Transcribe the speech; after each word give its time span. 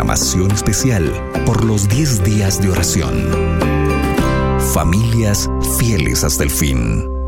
programación 0.00 0.50
especial 0.52 1.12
por 1.44 1.62
los 1.62 1.86
10 1.86 2.24
días 2.24 2.58
de 2.62 2.70
oración. 2.70 3.28
Familias 4.72 5.50
fieles 5.78 6.24
hasta 6.24 6.42
el 6.42 6.50
fin. 6.50 7.19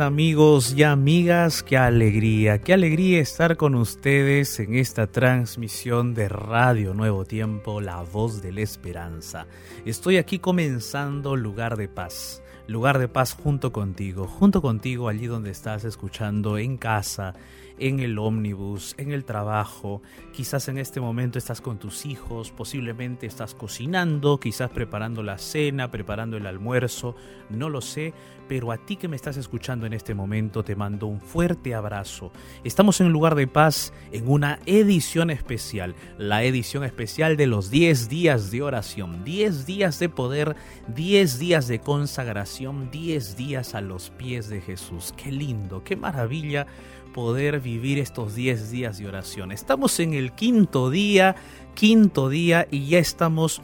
Amigos 0.00 0.74
y 0.76 0.82
amigas, 0.82 1.62
qué 1.62 1.76
alegría, 1.76 2.58
qué 2.60 2.74
alegría 2.74 3.20
estar 3.20 3.56
con 3.56 3.74
ustedes 3.74 4.60
en 4.60 4.74
esta 4.74 5.06
transmisión 5.06 6.14
de 6.14 6.28
Radio 6.28 6.94
Nuevo 6.94 7.24
Tiempo, 7.24 7.80
la 7.80 8.02
voz 8.02 8.42
de 8.42 8.52
la 8.52 8.60
esperanza. 8.60 9.46
Estoy 9.84 10.16
aquí 10.18 10.38
comenzando 10.38 11.36
Lugar 11.36 11.76
de 11.76 11.88
Paz, 11.88 12.42
lugar 12.66 12.98
de 12.98 13.08
paz 13.08 13.34
junto 13.34 13.72
contigo, 13.72 14.26
junto 14.26 14.60
contigo 14.60 15.08
allí 15.08 15.26
donde 15.26 15.50
estás 15.50 15.84
escuchando 15.84 16.58
en 16.58 16.76
casa, 16.76 17.34
en 17.78 18.00
el 18.00 18.18
ómnibus, 18.18 18.94
en 18.98 19.12
el 19.12 19.24
trabajo, 19.24 20.02
quizás 20.32 20.68
en 20.68 20.78
este 20.78 21.00
momento 21.00 21.38
estás 21.38 21.60
con 21.60 21.78
tus 21.78 22.06
hijos, 22.06 22.50
posiblemente 22.50 23.26
estás 23.26 23.54
cocinando, 23.54 24.38
quizás 24.38 24.70
preparando 24.70 25.22
la 25.22 25.38
cena, 25.38 25.90
preparando 25.90 26.36
el 26.36 26.46
almuerzo, 26.46 27.14
no 27.50 27.70
lo 27.70 27.80
sé, 27.80 28.12
pero 28.48 28.72
a 28.72 28.78
ti 28.78 28.96
que 28.96 29.06
me 29.06 29.16
estás 29.16 29.36
escuchando 29.36 29.86
en 29.86 29.92
este 29.92 30.14
momento 30.14 30.64
te 30.64 30.74
mando 30.74 31.06
un 31.06 31.20
fuerte 31.20 31.74
abrazo. 31.74 32.32
Estamos 32.64 33.00
en 33.00 33.10
lugar 33.10 33.34
de 33.34 33.46
paz 33.46 33.92
en 34.10 34.28
una 34.28 34.58
edición 34.66 35.30
especial, 35.30 35.94
la 36.16 36.42
edición 36.42 36.82
especial 36.82 37.36
de 37.36 37.46
los 37.46 37.70
10 37.70 38.08
días 38.08 38.50
de 38.50 38.62
oración, 38.62 39.24
10 39.24 39.66
días 39.66 39.98
de 39.98 40.08
poder, 40.08 40.56
10 40.88 41.38
días 41.38 41.68
de 41.68 41.80
consagración, 41.80 42.90
10 42.90 43.36
días 43.36 43.74
a 43.74 43.80
los 43.80 44.10
pies 44.10 44.48
de 44.48 44.60
Jesús. 44.60 45.12
Qué 45.16 45.30
lindo, 45.30 45.84
qué 45.84 45.96
maravilla 45.96 46.66
poder 47.12 47.60
vivir 47.60 47.98
estos 47.98 48.34
10 48.34 48.70
días 48.70 48.98
de 48.98 49.08
oración. 49.08 49.52
Estamos 49.52 49.98
en 50.00 50.14
el 50.14 50.32
quinto 50.32 50.90
día, 50.90 51.36
quinto 51.74 52.28
día 52.28 52.66
y 52.70 52.86
ya 52.86 52.98
estamos 52.98 53.60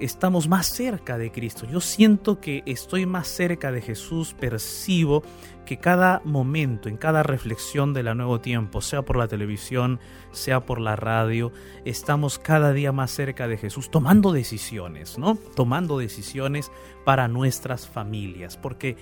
estamos 0.00 0.48
más 0.48 0.66
cerca 0.66 1.18
de 1.18 1.30
Cristo. 1.30 1.66
Yo 1.66 1.80
siento 1.80 2.40
que 2.40 2.62
estoy 2.66 3.06
más 3.06 3.28
cerca 3.28 3.70
de 3.70 3.82
Jesús, 3.82 4.34
percibo 4.34 5.22
que 5.66 5.78
cada 5.78 6.20
momento, 6.24 6.88
en 6.88 6.96
cada 6.96 7.22
reflexión 7.22 7.94
de 7.94 8.02
la 8.02 8.14
nuevo 8.14 8.40
tiempo, 8.40 8.80
sea 8.80 9.02
por 9.02 9.16
la 9.16 9.28
televisión, 9.28 10.00
sea 10.32 10.60
por 10.66 10.80
la 10.80 10.96
radio, 10.96 11.52
estamos 11.84 12.38
cada 12.38 12.72
día 12.72 12.92
más 12.92 13.10
cerca 13.10 13.46
de 13.46 13.58
Jesús, 13.58 13.90
tomando 13.90 14.32
decisiones, 14.32 15.18
¿no? 15.18 15.36
Tomando 15.54 15.98
decisiones 15.98 16.72
para 17.04 17.28
nuestras 17.28 17.86
familias, 17.86 18.56
porque 18.56 18.96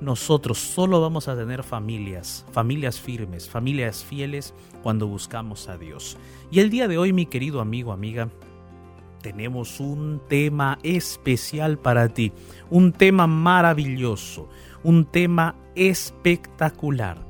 nosotros 0.00 0.58
solo 0.58 1.00
vamos 1.00 1.28
a 1.28 1.36
tener 1.36 1.62
familias, 1.62 2.46
familias 2.52 3.00
firmes, 3.00 3.48
familias 3.48 4.04
fieles 4.04 4.54
cuando 4.82 5.06
buscamos 5.06 5.68
a 5.68 5.76
Dios. 5.76 6.16
Y 6.50 6.60
el 6.60 6.70
día 6.70 6.88
de 6.88 6.98
hoy, 6.98 7.12
mi 7.12 7.26
querido 7.26 7.60
amigo, 7.60 7.92
amiga, 7.92 8.28
tenemos 9.24 9.80
un 9.80 10.20
tema 10.28 10.78
especial 10.82 11.78
para 11.78 12.10
ti, 12.10 12.30
un 12.68 12.92
tema 12.92 13.26
maravilloso, 13.26 14.50
un 14.82 15.06
tema 15.06 15.56
espectacular. 15.74 17.26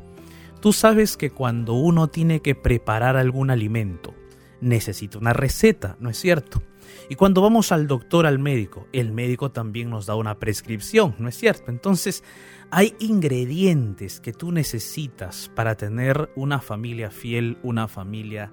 Tú 0.60 0.72
sabes 0.72 1.16
que 1.16 1.30
cuando 1.30 1.74
uno 1.74 2.08
tiene 2.08 2.40
que 2.40 2.56
preparar 2.56 3.16
algún 3.16 3.48
alimento, 3.48 4.12
necesita 4.60 5.18
una 5.18 5.32
receta, 5.32 5.96
¿no 6.00 6.10
es 6.10 6.18
cierto? 6.18 6.64
Y 7.08 7.14
cuando 7.14 7.40
vamos 7.42 7.70
al 7.70 7.86
doctor, 7.86 8.26
al 8.26 8.40
médico, 8.40 8.88
el 8.92 9.12
médico 9.12 9.52
también 9.52 9.88
nos 9.88 10.06
da 10.06 10.16
una 10.16 10.40
prescripción, 10.40 11.14
¿no 11.20 11.28
es 11.28 11.36
cierto? 11.36 11.70
Entonces, 11.70 12.24
hay 12.72 12.96
ingredientes 12.98 14.18
que 14.18 14.32
tú 14.32 14.50
necesitas 14.50 15.48
para 15.54 15.76
tener 15.76 16.28
una 16.34 16.60
familia 16.60 17.12
fiel, 17.12 17.56
una 17.62 17.86
familia 17.86 18.50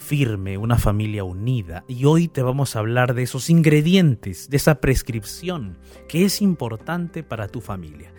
firme, 0.00 0.58
una 0.58 0.76
familia 0.76 1.22
unida. 1.22 1.84
Y 1.86 2.06
hoy 2.06 2.26
te 2.26 2.42
vamos 2.42 2.74
a 2.74 2.80
hablar 2.80 3.14
de 3.14 3.22
esos 3.22 3.50
ingredientes, 3.50 4.48
de 4.50 4.56
esa 4.56 4.80
prescripción 4.80 5.78
que 6.08 6.24
es 6.24 6.42
importante 6.42 7.22
para 7.22 7.46
tu 7.46 7.60
familia. 7.60 8.12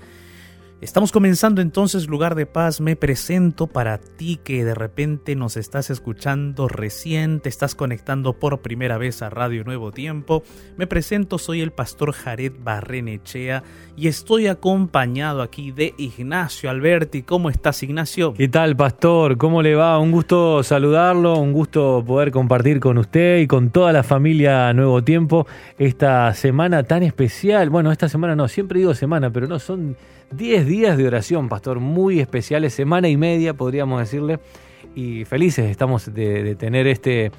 Estamos 0.81 1.11
comenzando 1.11 1.61
entonces 1.61 2.07
Lugar 2.07 2.33
de 2.33 2.47
Paz. 2.47 2.81
Me 2.81 2.95
presento 2.95 3.67
para 3.67 3.99
ti 3.99 4.39
que 4.43 4.65
de 4.65 4.73
repente 4.73 5.35
nos 5.35 5.55
estás 5.55 5.91
escuchando 5.91 6.67
recién, 6.67 7.39
te 7.39 7.49
estás 7.49 7.75
conectando 7.75 8.33
por 8.33 8.63
primera 8.63 8.97
vez 8.97 9.21
a 9.21 9.29
Radio 9.29 9.63
Nuevo 9.63 9.91
Tiempo. 9.91 10.41
Me 10.77 10.87
presento, 10.87 11.37
soy 11.37 11.61
el 11.61 11.71
pastor 11.71 12.13
Jared 12.13 12.53
Barrenechea 12.63 13.61
y 13.95 14.07
estoy 14.07 14.47
acompañado 14.47 15.43
aquí 15.43 15.71
de 15.71 15.93
Ignacio 15.99 16.71
Alberti. 16.71 17.21
¿Cómo 17.21 17.51
estás, 17.51 17.83
Ignacio? 17.83 18.33
¿Qué 18.33 18.47
tal, 18.47 18.75
pastor? 18.75 19.37
¿Cómo 19.37 19.61
le 19.61 19.75
va? 19.75 19.99
Un 19.99 20.11
gusto 20.11 20.63
saludarlo, 20.63 21.37
un 21.37 21.53
gusto 21.53 22.03
poder 22.03 22.31
compartir 22.31 22.79
con 22.79 22.97
usted 22.97 23.37
y 23.37 23.45
con 23.45 23.69
toda 23.69 23.93
la 23.93 24.01
familia 24.01 24.73
Nuevo 24.73 25.03
Tiempo 25.03 25.45
esta 25.77 26.33
semana 26.33 26.81
tan 26.81 27.03
especial. 27.03 27.69
Bueno, 27.69 27.91
esta 27.91 28.09
semana 28.09 28.35
no, 28.35 28.47
siempre 28.47 28.79
digo 28.79 28.95
semana, 28.95 29.29
pero 29.29 29.45
no 29.45 29.59
son 29.59 29.95
10 30.31 30.65
días 30.65 30.97
de 30.97 31.07
oración, 31.07 31.49
pastor, 31.49 31.79
muy 31.79 32.19
especiales, 32.19 32.73
semana 32.73 33.09
y 33.09 33.17
media, 33.17 33.53
podríamos 33.53 33.99
decirle. 33.99 34.39
Y 34.95 35.25
felices 35.25 35.69
estamos 35.69 36.13
de, 36.13 36.55
tener 36.55 36.87
este, 36.87 37.31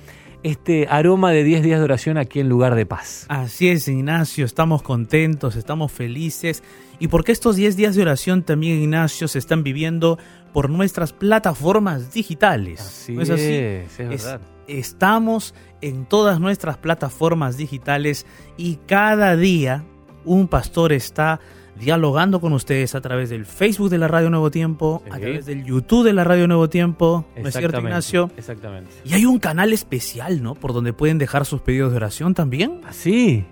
este 0.42 0.86
aroma 0.88 1.30
de 1.32 1.44
10 1.44 1.62
días 1.62 1.78
de 1.78 1.84
oración 1.84 2.18
aquí 2.18 2.40
en 2.40 2.48
lugar 2.48 2.74
de 2.74 2.86
paz. 2.86 3.26
Así 3.28 3.68
es, 3.68 3.88
Ignacio, 3.88 4.44
estamos 4.44 4.82
contentos, 4.82 5.56
estamos 5.56 5.90
felices. 5.90 6.62
Y 6.98 7.08
porque 7.08 7.32
estos 7.32 7.56
10 7.56 7.76
días 7.76 7.94
de 7.94 8.02
oración 8.02 8.42
también, 8.42 8.78
Ignacio, 8.78 9.26
se 9.26 9.38
están 9.38 9.62
viviendo 9.62 10.18
por 10.52 10.68
nuestras 10.70 11.12
plataformas 11.12 12.12
digitales. 12.12 12.80
Así 12.80 13.16
es 13.18 13.30
así? 13.30 13.42
Es, 13.42 13.98
verdad. 13.98 14.40
estamos 14.66 15.54
en 15.80 16.04
todas 16.04 16.40
nuestras 16.40 16.76
plataformas 16.76 17.56
digitales 17.56 18.26
y 18.56 18.76
cada 18.86 19.34
día 19.36 19.84
un 20.24 20.46
pastor 20.46 20.92
está 20.92 21.40
dialogando 21.78 22.40
con 22.40 22.52
ustedes 22.52 22.94
a 22.94 23.00
través 23.00 23.30
del 23.30 23.46
Facebook 23.46 23.90
de 23.90 23.98
la 23.98 24.08
Radio 24.08 24.30
Nuevo 24.30 24.50
Tiempo, 24.50 25.02
a 25.10 25.18
través 25.18 25.46
del 25.46 25.64
YouTube 25.64 26.04
de 26.04 26.12
la 26.12 26.24
Radio 26.24 26.46
Nuevo 26.46 26.68
Tiempo, 26.68 27.24
¿no 27.36 27.48
es 27.48 27.54
cierto, 27.54 27.78
Ignacio? 27.78 28.30
Exactamente. 28.36 28.90
Y 29.04 29.14
hay 29.14 29.24
un 29.24 29.38
canal 29.38 29.72
especial, 29.72 30.42
¿no? 30.42 30.54
Por 30.54 30.72
donde 30.72 30.92
pueden 30.92 31.18
dejar 31.18 31.44
sus 31.44 31.60
pedidos 31.60 31.90
de 31.90 31.96
oración 31.96 32.34
también. 32.34 32.80
Ah, 32.84 32.92
sí. 32.92 33.44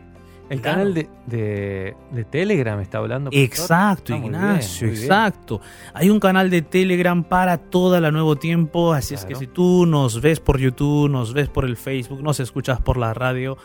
El 0.50 0.60
canal 0.60 0.94
de, 0.94 1.06
de, 2.10 2.24
Telegram 2.24 2.80
está 2.80 2.98
hablando. 2.98 3.30
Exacto, 3.32 4.16
Ignacio, 4.16 4.88
exacto. 4.88 5.60
Hay 5.94 6.10
un 6.10 6.18
canal 6.18 6.50
de 6.50 6.62
Telegram 6.62 7.22
para 7.22 7.56
toda 7.56 8.00
la 8.00 8.10
Nuevo 8.10 8.34
Tiempo, 8.34 8.92
así 8.92 9.14
es 9.14 9.24
que 9.24 9.36
si 9.36 9.46
tú 9.46 9.86
nos 9.86 10.20
ves 10.20 10.40
por 10.40 10.58
YouTube, 10.58 11.08
nos 11.08 11.34
ves 11.34 11.48
por 11.48 11.64
el 11.64 11.76
Facebook, 11.76 12.20
nos 12.20 12.40
escuchas 12.40 12.80
por 12.80 12.96
la 12.96 13.14
radio, 13.14 13.56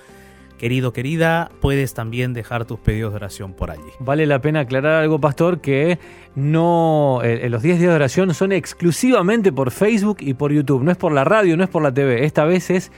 Querido, 0.58 0.94
querida, 0.94 1.52
puedes 1.60 1.94
también 1.94 2.34
dejar 2.34 2.66
tus 2.66 2.80
pedidos 2.80 3.12
de 3.12 3.18
oración 3.18 3.54
por 3.54 3.72
allí. 3.72 3.82
Vale 4.00 4.26
la 4.26 4.40
pena 4.40 4.62
aclarar 4.62 5.02
algo, 5.02 5.20
pastor, 5.20 5.60
que 5.60 6.00
no 6.34 7.20
eh, 7.24 7.46
eh, 7.46 7.50
los 7.50 7.62
10 7.62 7.80
días 7.80 7.90
de 7.90 7.96
oración 7.96 8.34
son 8.34 8.54
exclusivamente 8.54 9.52
por 9.52 9.72
Facebook 9.72 10.18
y 10.22 10.34
por 10.34 10.54
YouTube. 10.54 10.84
No 10.84 10.92
es 10.92 10.98
por 10.98 11.12
la 11.12 11.26
radio, 11.26 11.58
no 11.58 11.64
es 11.64 11.70
por 11.70 11.84
la 11.84 11.94
TV. 11.94 12.24
Esta 12.24 12.46
vez 12.46 12.70
es 12.70 12.92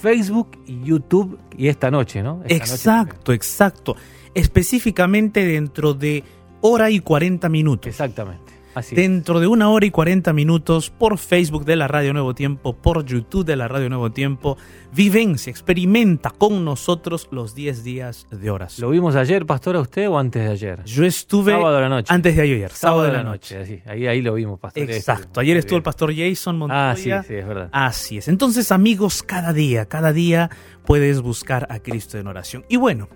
Facebook 0.00 0.58
y 0.66 0.82
YouTube 0.82 1.38
y 1.56 1.68
esta 1.68 1.90
noche, 1.90 2.22
¿no? 2.22 2.42
exacto, 2.46 3.32
exacto. 3.32 3.96
Específicamente 4.34 5.44
dentro 5.44 5.94
de 5.94 6.24
hora 6.62 6.90
y 6.90 6.98
40 6.98 7.48
minutos. 7.48 7.86
Exactamente. 7.86 8.43
Dentro 8.90 9.40
de 9.40 9.46
una 9.46 9.70
hora 9.70 9.86
y 9.86 9.90
40 9.90 10.32
minutos 10.32 10.90
por 10.90 11.18
Facebook 11.18 11.64
de 11.64 11.76
la 11.76 11.88
Radio 11.88 12.12
Nuevo 12.12 12.34
Tiempo, 12.34 12.74
por 12.74 13.04
YouTube 13.04 13.44
de 13.44 13.56
la 13.56 13.68
Radio 13.68 13.88
Nuevo 13.88 14.10
Tiempo, 14.10 14.56
vivencia, 14.92 15.50
experimenta 15.50 16.30
con 16.30 16.64
nosotros 16.64 17.28
los 17.30 17.54
10 17.54 17.84
días 17.84 18.26
de 18.30 18.50
oración. 18.50 18.86
¿Lo 18.86 18.90
vimos 18.90 19.14
ayer, 19.16 19.46
pastor, 19.46 19.76
a 19.76 19.80
usted 19.80 20.08
o 20.08 20.18
antes 20.18 20.42
de 20.42 20.50
ayer? 20.50 20.84
Yo 20.84 21.04
estuve 21.04 21.52
sábado 21.52 21.76
de 21.76 21.82
la 21.82 21.88
noche. 21.88 22.12
antes 22.12 22.36
de 22.36 22.42
ayer, 22.42 22.70
sábado, 22.70 23.02
de 23.04 23.12
la, 23.12 23.22
noche. 23.22 23.82
ahí, 23.86 24.06
ahí 24.06 24.22
lo 24.22 24.34
vimos, 24.34 24.58
pastor. 24.58 24.90
Exacto, 24.90 25.40
ayer 25.40 25.56
estuvo 25.56 25.76
el 25.76 25.82
pastor 25.82 26.12
Jason 26.14 26.58
Montoya. 26.58 26.90
Ah, 26.90 26.96
sí, 26.96 27.10
sí, 27.28 27.34
es 27.34 27.46
verdad. 27.46 27.68
Así 27.72 28.18
es. 28.18 28.28
Entonces, 28.28 28.72
amigos, 28.72 29.22
cada 29.22 29.52
día, 29.52 29.86
cada 29.86 30.12
día 30.12 30.50
puedes 30.84 31.20
buscar 31.20 31.66
a 31.70 31.78
Cristo 31.78 32.18
en 32.18 32.26
oración. 32.26 32.64
Y 32.68 32.76
bueno, 32.76 33.08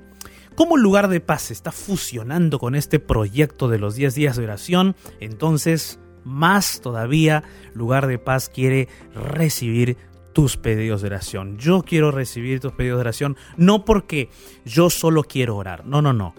como 0.59 0.77
lugar 0.77 1.07
de 1.07 1.21
paz 1.21 1.43
se 1.43 1.53
está 1.53 1.71
fusionando 1.71 2.59
con 2.59 2.75
este 2.75 2.99
proyecto 2.99 3.69
de 3.69 3.79
los 3.79 3.95
10 3.95 4.17
días 4.17 4.37
de 4.37 4.43
oración, 4.43 4.97
entonces 5.21 6.01
más 6.25 6.81
todavía 6.81 7.45
lugar 7.75 8.09
de 8.09 8.19
paz 8.19 8.49
quiere 8.49 8.89
recibir 9.15 9.97
tus 10.33 10.57
pedidos 10.57 11.01
de 11.01 11.07
oración. 11.07 11.59
Yo 11.59 11.85
quiero 11.85 12.11
recibir 12.11 12.59
tus 12.59 12.73
pedidos 12.73 12.97
de 12.97 13.03
oración 13.03 13.37
no 13.57 13.85
porque 13.85 14.31
yo 14.65 14.91
solo 14.91 15.23
quiero 15.23 15.57
orar, 15.57 15.87
no, 15.87 16.03
no, 16.03 16.13
no. 16.13 16.35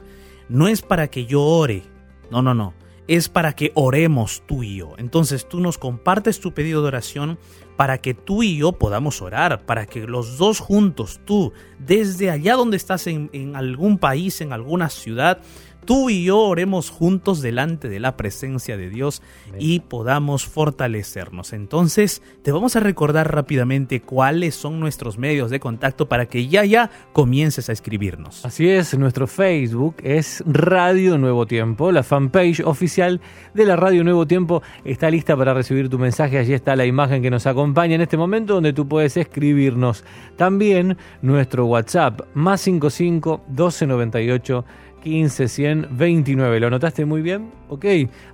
no 0.49 0.67
es 0.67 0.81
para 0.81 1.07
que 1.07 1.25
yo 1.25 1.41
ore, 1.41 1.83
no, 2.29 2.41
no, 2.41 2.53
no, 2.53 2.73
es 3.09 3.27
para 3.27 3.53
que 3.53 3.71
oremos 3.73 4.43
tú 4.45 4.61
y 4.61 4.75
yo. 4.75 4.93
Entonces 4.99 5.49
tú 5.49 5.59
nos 5.59 5.79
compartes 5.79 6.39
tu 6.39 6.53
pedido 6.53 6.83
de 6.83 6.89
oración 6.89 7.39
para 7.75 7.97
que 7.97 8.13
tú 8.13 8.43
y 8.43 8.57
yo 8.57 8.73
podamos 8.73 9.23
orar, 9.23 9.65
para 9.65 9.87
que 9.87 10.01
los 10.01 10.37
dos 10.37 10.59
juntos, 10.59 11.19
tú, 11.25 11.51
desde 11.79 12.29
allá 12.29 12.53
donde 12.53 12.77
estás 12.77 13.07
en, 13.07 13.55
algún 13.55 13.97
país, 13.97 14.41
en 14.41 14.53
alguna 14.53 14.89
ciudad, 14.89 15.39
tú 15.89 16.11
y 16.11 16.25
yo 16.25 16.37
oremos 16.37 16.91
juntos 16.91 17.41
delante 17.41 17.89
de 17.89 17.99
la 17.99 18.15
presencia 18.15 18.77
de 18.77 18.91
Dios 18.91 19.23
y 19.57 19.79
podamos 19.79 20.45
fortalecernos. 20.45 21.51
Entonces, 21.51 22.21
te 22.43 22.51
vamos 22.51 22.75
a 22.75 22.79
recordar 22.79 23.33
rápidamente 23.33 23.99
cuáles 23.99 24.53
son 24.53 24.79
nuestros 24.79 25.17
medios 25.17 25.49
de 25.49 25.59
contacto 25.59 26.07
para 26.07 26.27
que 26.27 26.47
ya 26.47 26.63
ya 26.63 26.91
comiences 27.11 27.69
a 27.69 27.71
escribirnos. 27.71 28.45
Así 28.45 28.69
es, 28.69 28.95
nuestro 28.99 29.25
Facebook 29.25 29.95
es 30.03 30.43
Radio 30.45 31.17
Nuevo 31.17 31.47
Tiempo, 31.47 31.91
la 31.91 32.03
fanpage 32.03 32.59
oficial 32.59 33.19
de 33.55 33.65
la 33.65 33.75
Radio 33.75 34.03
Nuevo 34.03 34.27
Tiempo 34.27 34.61
está 34.85 35.09
lista 35.09 35.35
para 35.35 35.55
recibir 35.55 35.89
tu 35.89 35.97
mensaje. 35.97 36.37
Allí 36.37 36.53
está 36.53 36.75
la 36.75 36.85
imagen 36.85 37.23
que 37.23 37.31
nos 37.31 37.47
acompaña 37.47 37.95
en 37.95 38.01
este 38.01 38.15
momento 38.15 38.53
donde 38.53 38.73
tú 38.73 38.87
puedes 38.87 39.17
escribirnos. 39.17 40.03
También 40.37 40.97
nuestro 41.23 41.65
WhatsApp 41.65 42.21
más 42.35 42.61
55 42.61 43.41
1298 43.47 44.65
15 44.99 45.87
29. 45.89 46.59
¿Lo 46.59 46.67
anotaste 46.67 47.05
muy 47.05 47.21
bien? 47.21 47.51
Ok, 47.69 47.85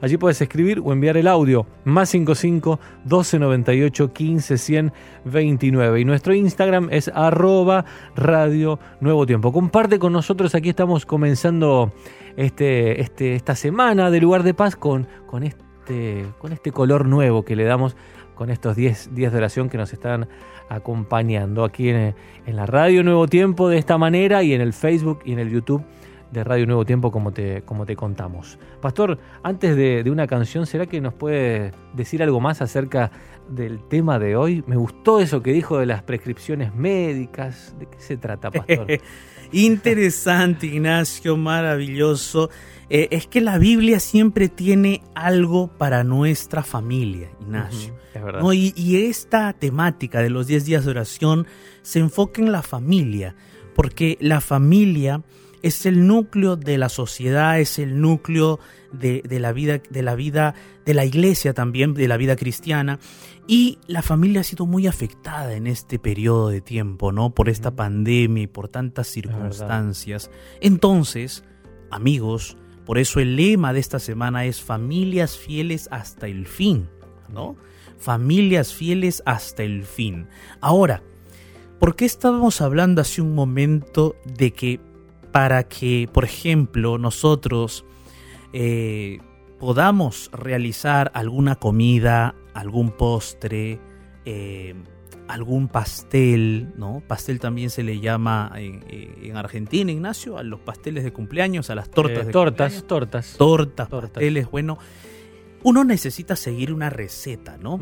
allí 0.02 0.18
puedes 0.18 0.42
escribir 0.42 0.82
o 0.84 0.92
enviar 0.92 1.18
el 1.18 1.28
audio 1.28 1.66
más 1.84 2.10
55 2.10 2.80
1298 3.04 4.14
15 4.14 4.92
29. 5.26 6.00
Y 6.00 6.06
nuestro 6.06 6.34
Instagram 6.34 6.90
es 6.92 7.10
arroba 7.14 7.86
radio 8.16 8.80
nuevo 9.00 9.26
tiempo. 9.26 9.52
Comparte 9.52 10.00
con 10.00 10.14
nosotros, 10.14 10.56
aquí 10.56 10.70
estamos 10.70 11.06
comenzando 11.06 11.94
este, 12.38 13.02
este, 13.02 13.36
esta 13.36 13.56
semana 13.56 14.10
de 14.12 14.20
lugar 14.20 14.44
de 14.44 14.54
paz 14.54 14.76
con, 14.76 15.08
con, 15.26 15.44
este, 15.44 16.26
con 16.40 16.52
este 16.52 16.72
color 16.72 17.06
nuevo 17.06 17.46
que 17.46 17.56
le 17.56 17.64
damos 17.64 17.96
con 18.36 18.50
estos 18.50 18.76
10 18.76 19.16
días 19.16 19.32
de 19.32 19.38
oración 19.38 19.70
que 19.70 19.78
nos 19.78 19.94
están 19.94 20.28
acompañando 20.68 21.64
aquí 21.64 21.90
en, 21.90 22.16
en 22.46 22.56
la 22.56 22.66
radio 22.66 23.04
Nuevo 23.04 23.28
Tiempo 23.28 23.70
de 23.70 23.78
esta 23.78 23.98
manera 23.98 24.44
y 24.44 24.54
en 24.54 24.62
el 24.62 24.74
Facebook 24.74 25.20
y 25.24 25.32
en 25.32 25.40
el 25.40 25.50
YouTube 25.50 25.84
de 26.32 26.44
Radio 26.44 26.66
Nuevo 26.66 26.86
Tiempo 26.86 27.12
como 27.12 27.32
te, 27.32 27.62
como 27.64 27.86
te 27.86 27.96
contamos. 27.96 28.58
Pastor, 28.82 29.18
antes 29.44 29.76
de, 29.76 30.04
una 30.10 30.28
canción, 30.28 30.66
¿será 30.66 30.86
que 30.86 31.02
nos 31.02 31.14
puede 31.14 31.72
decir 31.94 32.22
algo 32.24 32.40
más 32.40 32.62
acerca 32.62 33.12
del 33.50 33.80
tema 33.88 34.20
de 34.20 34.36
hoy? 34.36 34.64
Me 34.68 34.76
gustó 34.76 35.20
eso 35.20 35.42
que 35.42 35.54
dijo 35.54 35.78
de 35.78 35.86
las 35.86 36.04
prescripciones 36.04 36.74
médicas. 36.74 37.76
¿De 37.80 37.88
qué 37.88 38.00
se 38.00 38.18
trata, 38.18 38.52
Pastor? 38.52 38.88
Interesante, 39.52 40.68
Ignacio, 40.68 41.38
maravilloso. 41.38 42.50
Eh, 42.90 43.08
es 43.12 43.28
que 43.28 43.42
la 43.42 43.58
Biblia 43.58 44.00
siempre 44.00 44.50
tiene 44.50 45.02
algo 45.16 45.68
para 45.68 46.04
nuestra 46.04 46.64
familia, 46.64 47.30
Ignacio. 47.42 47.96
es 48.14 48.24
verdad. 48.24 48.42
Y, 48.52 48.74
y, 48.76 49.08
esta 49.08 49.54
temática 49.54 50.22
de 50.22 50.30
los 50.30 50.48
10 50.48 50.66
días 50.66 50.86
de 50.86 50.92
oración 50.92 51.48
se 51.82 52.00
enfoca 52.00 52.42
en 52.42 52.52
la 52.52 52.62
familia, 52.62 53.36
porque 53.74 54.18
la 54.22 54.40
familia 54.40 55.22
es 55.66 55.88
el 55.88 56.06
núcleo 56.06 56.58
de 56.58 56.78
la 56.78 56.90
sociedad, 56.90 57.60
es 57.60 57.80
el 57.80 58.00
núcleo 58.00 58.60
de, 58.92 59.24
la 59.40 59.52
vida, 59.52 59.80
de 59.90 60.04
la 60.04 60.14
vida, 60.14 60.54
de 60.86 60.94
la 60.94 61.06
iglesia 61.06 61.56
también, 61.56 61.96
de 61.96 62.08
la 62.08 62.18
vida 62.18 62.36
cristiana. 62.36 63.00
Y 63.48 63.80
la 63.88 64.04
familia 64.04 64.42
ha 64.42 64.44
sido 64.44 64.68
muy 64.68 64.86
afectada 64.86 65.56
en 65.56 65.66
este 65.66 65.98
periodo 65.98 66.50
de 66.50 66.62
tiempo, 66.62 67.12
¿no? 67.12 67.32
Por 67.34 67.50
esta 67.50 67.76
pandemia 67.76 68.44
y 68.44 68.48
por 68.48 68.68
tantas 68.68 69.08
circunstancias. 69.08 70.30
Entonces, 70.62 71.44
amigos, 71.90 72.58
por 72.86 73.00
eso 73.00 73.20
el 73.20 73.36
lema 73.36 73.74
de 73.74 73.80
esta 73.80 73.98
semana 73.98 74.46
es 74.46 74.62
familias 74.62 75.36
fieles 75.36 75.88
hasta 75.90 76.28
el 76.28 76.46
fin, 76.46 76.90
¿no? 77.28 77.56
Familias 77.98 78.72
fieles 78.72 79.24
hasta 79.26 79.64
el 79.64 79.84
fin. 79.84 80.28
Ahora, 80.62 81.02
¿por 81.80 81.96
qué 81.96 82.06
estábamos 82.06 82.62
hablando 82.62 83.02
hace 83.02 83.24
un 83.24 83.34
momento 83.34 84.16
de 84.26 84.52
que 84.52 84.80
para 85.36 85.68
que, 85.68 86.08
por 86.14 86.24
ejemplo, 86.24 86.98
nosotros 86.98 87.84
eh, 88.54 89.20
podamos 89.60 90.30
realizar 90.32 91.12
alguna 91.14 91.58
comida, 91.58 92.36
algún 92.54 92.92
postre, 92.92 93.82
eh, 94.24 94.76
algún 95.28 95.68
pastel, 95.68 96.72
¿no? 96.78 97.04
Pastel 97.06 97.42
también 97.42 97.70
se 97.70 97.84
le 97.84 98.00
llama 98.00 98.50
en, 98.56 99.36
Argentina, 99.36 99.92
Ignacio, 99.92 100.38
a 100.38 100.44
los 100.44 100.62
pasteles 100.62 101.04
de 101.04 101.12
cumpleaños, 101.12 101.70
a 101.70 101.76
las 101.76 101.90
tortas 101.90 102.24
eh, 102.24 102.28
de 102.28 102.32
tortas, 102.32 102.84
tortas, 102.88 103.36
tortas, 103.38 103.90
tortas, 103.90 103.90
pasteles, 103.90 104.50
bueno, 104.50 104.78
uno 105.64 105.84
necesita 105.84 106.38
seguir 106.38 106.72
una 106.72 106.90
receta, 106.90 107.58
¿no? 107.58 107.78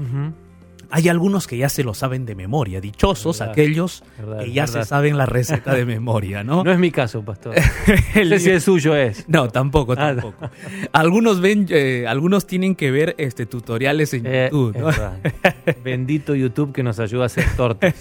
Hay 0.96 1.10
algunos 1.10 1.48
que 1.48 1.58
ya 1.58 1.70
se 1.70 1.84
lo 1.84 1.96
saben 1.96 2.24
de 2.24 2.36
memoria, 2.36 2.80
dichosos 2.80 3.42
aquellos 3.42 4.04
que 4.40 4.52
ya 4.52 4.68
se 4.68 4.86
saben 4.86 5.18
la 5.18 5.26
receta 5.26 5.74
de 5.74 5.86
memoria, 5.88 6.44
¿no? 6.44 6.64
No 6.64 6.72
es 6.72 6.78
mi 6.78 6.92
caso, 6.92 7.26
pastor. 7.26 7.56
el, 8.14 8.40
si 8.40 8.52
es 8.52 8.64
suyo 8.64 8.96
es. 8.96 9.28
No, 9.28 9.50
tampoco, 9.50 9.94
ah, 9.94 10.14
tampoco. 10.14 10.52
algunos 10.92 11.42
ven, 11.42 11.66
eh, 11.72 12.06
algunos 12.08 12.46
tienen 12.46 12.76
que 12.76 12.92
ver 12.92 13.16
este 13.18 13.48
tutoriales 13.48 14.14
en 14.14 14.28
eh, 14.28 14.50
YouTube. 14.52 14.94
Bendito 15.84 16.36
YouTube 16.36 16.72
que 16.72 16.84
nos 16.84 17.00
ayuda 17.00 17.24
a 17.24 17.26
hacer 17.26 17.46
tortas. 17.58 17.96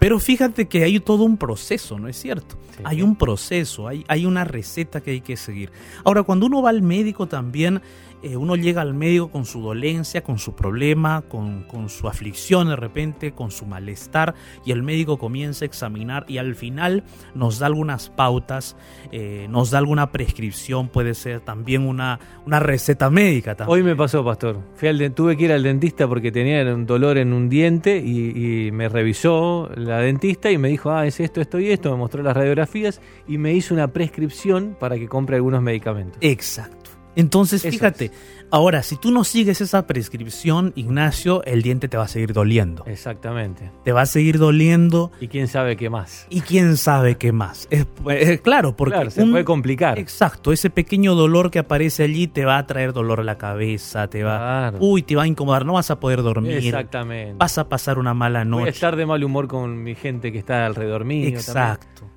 Pero 0.00 0.18
fíjate 0.18 0.66
que 0.66 0.82
hay 0.82 0.98
todo 0.98 1.22
un 1.22 1.36
proceso, 1.36 2.00
¿no 2.00 2.08
es 2.08 2.16
cierto? 2.16 2.58
hay 2.82 3.02
un 3.02 3.14
proceso, 3.14 3.86
hay, 3.86 4.04
hay 4.08 4.26
una 4.26 4.42
receta 4.42 5.00
que 5.00 5.12
hay 5.12 5.20
que 5.20 5.36
seguir. 5.36 5.70
Ahora, 6.02 6.24
cuando 6.24 6.46
uno 6.46 6.60
va 6.62 6.70
al 6.70 6.82
médico 6.82 7.28
también 7.28 7.80
eh, 8.24 8.38
uno 8.38 8.56
llega 8.56 8.80
al 8.80 8.94
médico 8.94 9.28
con 9.28 9.44
su 9.44 9.60
dolencia, 9.60 10.24
con 10.24 10.38
su 10.38 10.54
problema, 10.54 11.20
con, 11.28 11.66
su 11.90 12.08
aflicción 12.08 12.23
de 12.24 12.76
repente, 12.76 13.32
con 13.32 13.50
su 13.50 13.66
malestar, 13.66 14.34
y 14.64 14.72
el 14.72 14.82
médico 14.82 15.18
comienza 15.18 15.64
a 15.64 15.66
examinar 15.66 16.24
y 16.28 16.38
al 16.38 16.54
final 16.54 17.04
nos 17.34 17.58
da 17.58 17.66
algunas 17.66 18.10
pautas, 18.10 18.76
eh, 19.12 19.46
nos 19.50 19.70
da 19.70 19.78
alguna 19.78 20.10
prescripción, 20.10 20.88
puede 20.88 21.14
ser 21.14 21.40
también 21.40 21.86
una, 21.86 22.18
una 22.46 22.60
receta 22.60 23.10
médica. 23.10 23.56
Hoy 23.66 23.82
me 23.82 23.96
pasó, 23.96 24.24
pastor. 24.24 24.60
Fui 24.74 24.88
al, 24.88 25.12
tuve 25.12 25.36
que 25.36 25.44
ir 25.44 25.52
al 25.52 25.62
dentista 25.62 26.08
porque 26.08 26.32
tenía 26.32 26.62
un 26.74 26.86
dolor 26.86 27.18
en 27.18 27.32
un 27.32 27.48
diente 27.48 27.98
y, 27.98 28.66
y 28.66 28.72
me 28.72 28.88
revisó 28.88 29.70
la 29.76 29.98
dentista 29.98 30.50
y 30.50 30.58
me 30.58 30.68
dijo, 30.68 30.90
ah, 30.90 31.06
es 31.06 31.20
esto, 31.20 31.40
esto 31.40 31.58
y 31.58 31.70
esto, 31.70 31.90
me 31.90 31.96
mostró 31.96 32.22
las 32.22 32.36
radiografías 32.36 33.00
y 33.26 33.38
me 33.38 33.52
hizo 33.52 33.74
una 33.74 33.88
prescripción 33.88 34.76
para 34.78 34.96
que 34.96 35.08
compre 35.08 35.36
algunos 35.36 35.62
medicamentos. 35.62 36.18
Exacto. 36.20 36.83
Entonces, 37.16 37.62
fíjate, 37.62 38.10
ahora, 38.50 38.82
si 38.82 38.96
tú 38.96 39.10
no 39.10 39.24
sigues 39.24 39.60
esa 39.60 39.86
prescripción, 39.86 40.72
Ignacio, 40.74 41.44
el 41.44 41.62
diente 41.62 41.88
te 41.88 41.96
va 41.96 42.04
a 42.04 42.08
seguir 42.08 42.32
doliendo. 42.32 42.84
Exactamente. 42.86 43.70
Te 43.84 43.92
va 43.92 44.02
a 44.02 44.06
seguir 44.06 44.38
doliendo. 44.38 45.12
Y 45.20 45.28
quién 45.28 45.48
sabe 45.48 45.76
qué 45.76 45.90
más. 45.90 46.26
Y 46.30 46.40
quién 46.40 46.76
sabe 46.76 47.16
qué 47.16 47.32
más. 47.32 47.68
Es, 47.70 48.40
claro, 48.40 48.76
porque. 48.76 49.10
se 49.10 49.26
puede 49.26 49.44
complicar. 49.44 49.98
Exacto, 49.98 50.52
ese 50.52 50.70
pequeño 50.70 51.14
dolor 51.14 51.50
que 51.50 51.58
aparece 51.58 52.04
allí 52.04 52.26
te 52.26 52.44
va 52.44 52.58
a 52.58 52.66
traer 52.66 52.92
dolor 52.92 53.20
a 53.20 53.24
la 53.24 53.38
cabeza, 53.38 54.08
te 54.08 54.22
va. 54.22 54.72
Uy, 54.78 55.02
te 55.02 55.16
va 55.16 55.24
a 55.24 55.26
incomodar, 55.26 55.64
no 55.64 55.74
vas 55.74 55.90
a 55.90 56.00
poder 56.00 56.22
dormir. 56.22 56.58
Exactamente. 56.58 57.36
Vas 57.38 57.58
a 57.58 57.68
pasar 57.68 57.98
una 57.98 58.14
mala 58.14 58.44
noche. 58.44 58.60
Voy 58.60 58.68
a 58.68 58.72
estar 58.72 58.96
de 58.96 59.06
mal 59.06 59.22
humor 59.22 59.48
con 59.48 59.82
mi 59.82 59.94
gente 59.94 60.32
que 60.32 60.38
está 60.38 60.66
alrededor 60.66 61.04
mío. 61.04 61.28
Exacto. 61.28 62.08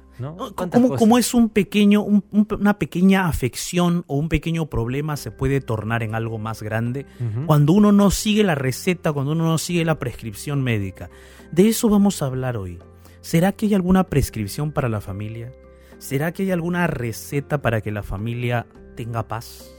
Como, 0.97 1.17
es 1.17 1.33
un 1.33 1.49
pequeño, 1.49 2.03
una 2.03 2.79
pequeña 2.79 3.27
afección 3.27 4.03
o 4.07 4.17
un 4.17 4.29
pequeño 4.29 4.67
problema 4.67 5.15
se 5.17 5.31
puede 5.31 5.61
tornar 5.61 6.01
en 6.03 6.15
algo 6.15 6.39
más 6.39 6.63
grande 6.63 7.05
cuando 7.45 7.73
uno 7.73 7.91
no 7.91 8.09
sigue 8.09 8.43
la 8.43 8.55
receta, 8.55 9.13
cuando 9.13 9.33
uno 9.33 9.45
no 9.45 9.57
sigue 9.57 9.85
la 9.85 9.99
prescripción 9.99 10.63
médica. 10.63 11.09
De 11.51 11.67
eso 11.67 11.89
vamos 11.89 12.21
a 12.21 12.25
hablar 12.25 12.57
hoy. 12.57 12.79
¿Será 13.21 13.51
que 13.51 13.67
hay 13.67 13.73
alguna 13.73 14.05
prescripción 14.05 14.71
para 14.71 14.89
la 14.89 15.01
familia? 15.01 15.51
¿Será 15.99 16.31
que 16.31 16.43
hay 16.43 16.51
alguna 16.51 16.87
receta 16.87 17.61
para 17.61 17.81
que 17.81 17.91
la 17.91 18.03
familia 18.03 18.67
tenga 18.95 19.27
paz, 19.27 19.69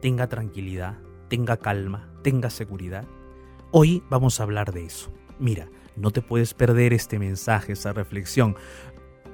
tenga 0.00 0.28
tranquilidad, 0.28 0.98
tenga 1.28 1.56
calma, 1.56 2.12
tenga 2.22 2.50
seguridad? 2.50 3.06
Hoy 3.70 4.02
vamos 4.10 4.38
a 4.38 4.42
hablar 4.42 4.72
de 4.72 4.84
eso. 4.84 5.10
Mira, 5.38 5.68
no 5.96 6.10
te 6.10 6.22
puedes 6.22 6.54
perder 6.54 6.92
este 6.92 7.18
mensaje, 7.18 7.72
esa 7.72 7.92
reflexión. 7.92 8.56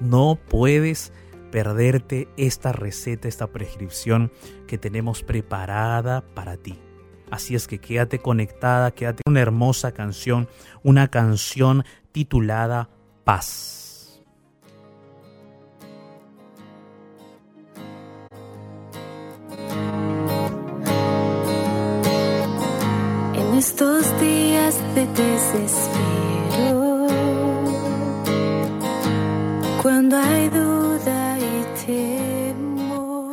No 0.00 0.38
puedes 0.48 1.12
perderte 1.50 2.28
esta 2.36 2.72
receta, 2.72 3.28
esta 3.28 3.48
prescripción 3.48 4.30
que 4.66 4.78
tenemos 4.78 5.22
preparada 5.22 6.22
para 6.34 6.56
ti. 6.56 6.78
Así 7.30 7.54
es 7.54 7.66
que 7.66 7.78
quédate 7.78 8.20
conectada, 8.20 8.90
quédate 8.90 9.22
con 9.24 9.32
una 9.32 9.40
hermosa 9.40 9.92
canción, 9.92 10.48
una 10.82 11.08
canción 11.08 11.84
titulada 12.12 12.88
Paz. 13.24 14.22
En 23.34 23.54
estos 23.58 24.20
días 24.20 24.94
de 24.94 25.06
desespero 25.06 26.17
cuando 29.82 30.16
hay 30.16 30.48
duda 30.48 31.38
y 31.38 31.86
temor, 31.86 33.32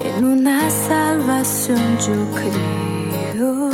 en 0.00 0.24
una 0.24 0.70
salvación 0.70 1.98
yo 2.06 2.16
creo, 2.38 3.70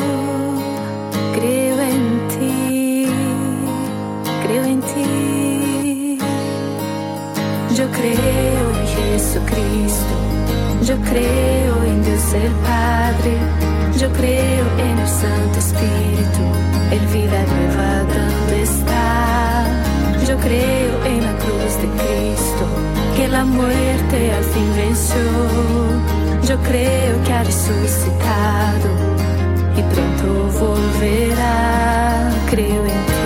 creo 1.34 1.80
en 1.80 2.28
ti, 2.28 3.06
creo 4.44 4.64
en 4.64 4.80
ti. 4.80 6.18
Yo 7.76 7.87
creo 7.92 8.64
en 8.80 8.87
Jesucristo, 8.96 10.14
yo 10.82 10.96
creo 11.10 11.84
en 11.84 12.02
Dios 12.02 12.32
el 12.34 12.52
Padre, 12.66 13.34
yo 14.00 14.12
creo 14.12 14.66
en 14.78 14.98
el 14.98 15.08
Santo 15.08 15.58
Espíritu, 15.60 16.42
el 16.90 17.06
vida 17.14 17.44
nueva 17.52 18.02
donde 18.02 18.62
está. 18.62 18.98
Creo 20.42 21.04
en 21.04 21.25
la 21.25 21.35
cruz 21.38 21.75
de 21.83 21.88
Cristo, 22.00 22.64
que 23.16 23.28
la 23.28 23.45
muerte 23.45 24.33
al 24.33 24.45
fin 24.45 24.71
venció. 24.76 25.16
Yo 26.49 26.57
creo 26.62 27.23
que 27.25 27.33
ha 27.33 27.45
resucitado 27.45 28.88
y 29.76 29.83
pronto 29.83 30.59
volverá. 30.59 32.30
Creo 32.50 32.85
en 32.85 33.07
ti. 33.07 33.17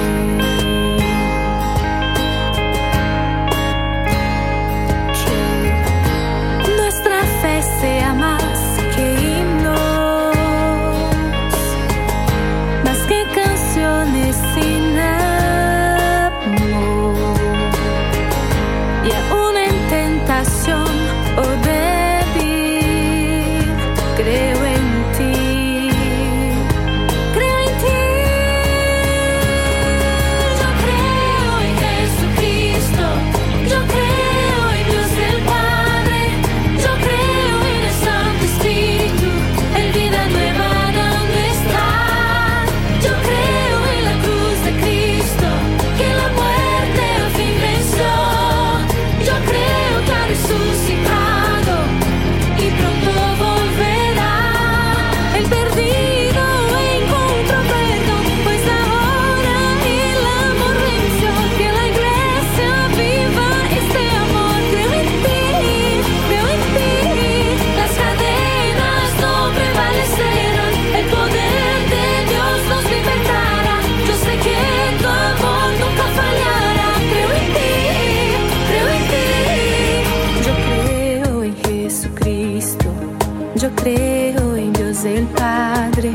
Creo 85.03 85.07
en 85.07 85.17
Dios 85.17 85.19
el 85.19 85.27
Padre. 85.29 86.13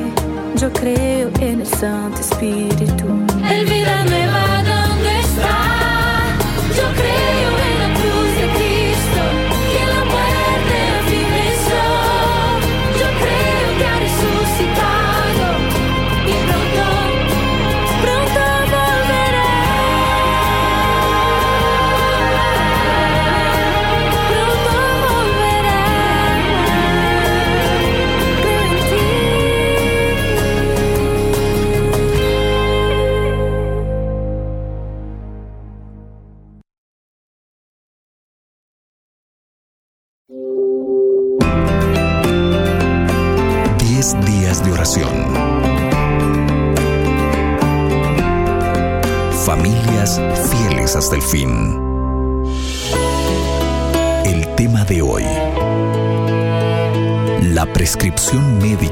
Yo 0.56 0.72
creo 0.72 1.30
en 1.40 1.62
el 1.62 1.68
Santo 1.68 2.20
Espíritu. 2.22 3.07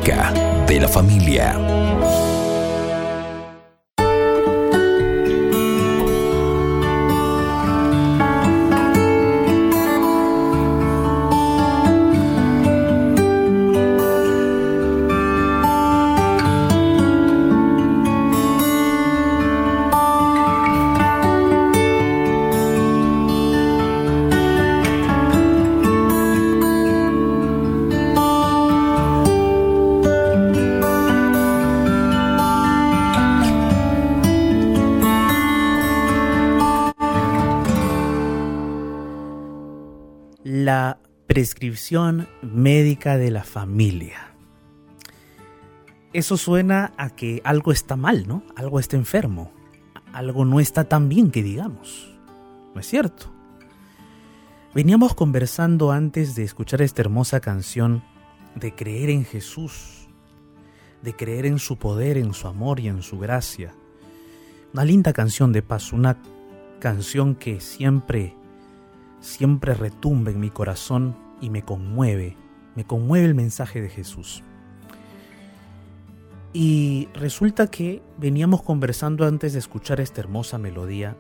Prescripción 0.05 0.34
prescripción 41.35 42.29
médica 42.41 43.17
de 43.17 43.29
la 43.29 43.43
familia. 43.43 44.31
Eso 46.13 46.37
suena 46.37 46.93
a 46.95 47.09
que 47.09 47.41
algo 47.43 47.73
está 47.73 47.97
mal, 47.97 48.25
¿no? 48.25 48.41
Algo 48.55 48.79
está 48.79 48.95
enfermo. 48.95 49.51
Algo 50.13 50.45
no 50.45 50.61
está 50.61 50.85
tan 50.85 51.09
bien 51.09 51.31
que 51.31 51.43
digamos. 51.43 52.09
¿No 52.73 52.79
es 52.79 52.87
cierto? 52.87 53.33
Veníamos 54.73 55.13
conversando 55.13 55.91
antes 55.91 56.35
de 56.35 56.43
escuchar 56.43 56.81
esta 56.81 57.01
hermosa 57.01 57.41
canción 57.41 58.01
de 58.55 58.73
creer 58.73 59.09
en 59.09 59.25
Jesús, 59.25 60.07
de 61.01 61.17
creer 61.17 61.47
en 61.47 61.59
su 61.59 61.77
poder, 61.77 62.17
en 62.17 62.33
su 62.33 62.47
amor 62.47 62.79
y 62.79 62.87
en 62.87 63.01
su 63.01 63.19
gracia. 63.19 63.73
Una 64.71 64.85
linda 64.85 65.11
canción 65.11 65.51
de 65.51 65.61
paz, 65.61 65.91
una 65.91 66.17
canción 66.79 67.35
que 67.35 67.59
siempre 67.59 68.37
siempre 69.19 69.73
retumba 69.73 70.31
en 70.31 70.39
mi 70.39 70.49
corazón 70.49 71.25
y 71.41 71.49
me 71.49 71.63
conmueve, 71.63 72.37
me 72.75 72.85
conmueve 72.85 73.25
el 73.25 73.35
mensaje 73.35 73.81
de 73.81 73.89
Jesús. 73.89 74.43
Y 76.53 77.09
resulta 77.13 77.67
que 77.67 78.01
veníamos 78.17 78.61
conversando 78.61 79.27
antes 79.27 79.53
de 79.53 79.59
escuchar 79.59 79.99
esta 79.99 80.21
hermosa 80.21 80.57
melodía 80.57 81.17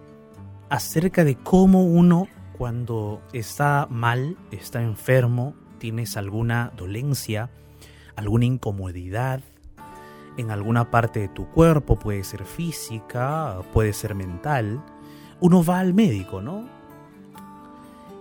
acerca 0.69 1.23
de 1.23 1.35
cómo 1.35 1.83
uno 1.83 2.27
cuando 2.57 3.21
está 3.33 3.87
mal, 3.89 4.37
está 4.51 4.81
enfermo, 4.81 5.53
tienes 5.77 6.15
alguna 6.15 6.71
dolencia, 6.77 7.49
alguna 8.15 8.45
incomodidad 8.45 9.41
en 10.37 10.51
alguna 10.51 10.91
parte 10.91 11.19
de 11.19 11.27
tu 11.27 11.47
cuerpo, 11.47 11.97
puede 11.97 12.23
ser 12.23 12.45
física, 12.45 13.61
puede 13.73 13.93
ser 13.93 14.15
mental, 14.15 14.83
uno 15.39 15.63
va 15.63 15.79
al 15.79 15.93
médico, 15.93 16.41
¿no? 16.41 16.74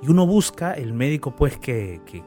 Y 0.05 0.11
uno 0.11 0.27
busca 0.27 0.75
el 0.75 0.93
médico 0.93 1.35
pues 1.35 1.57
que, 1.57 2.03
que, 2.05 2.23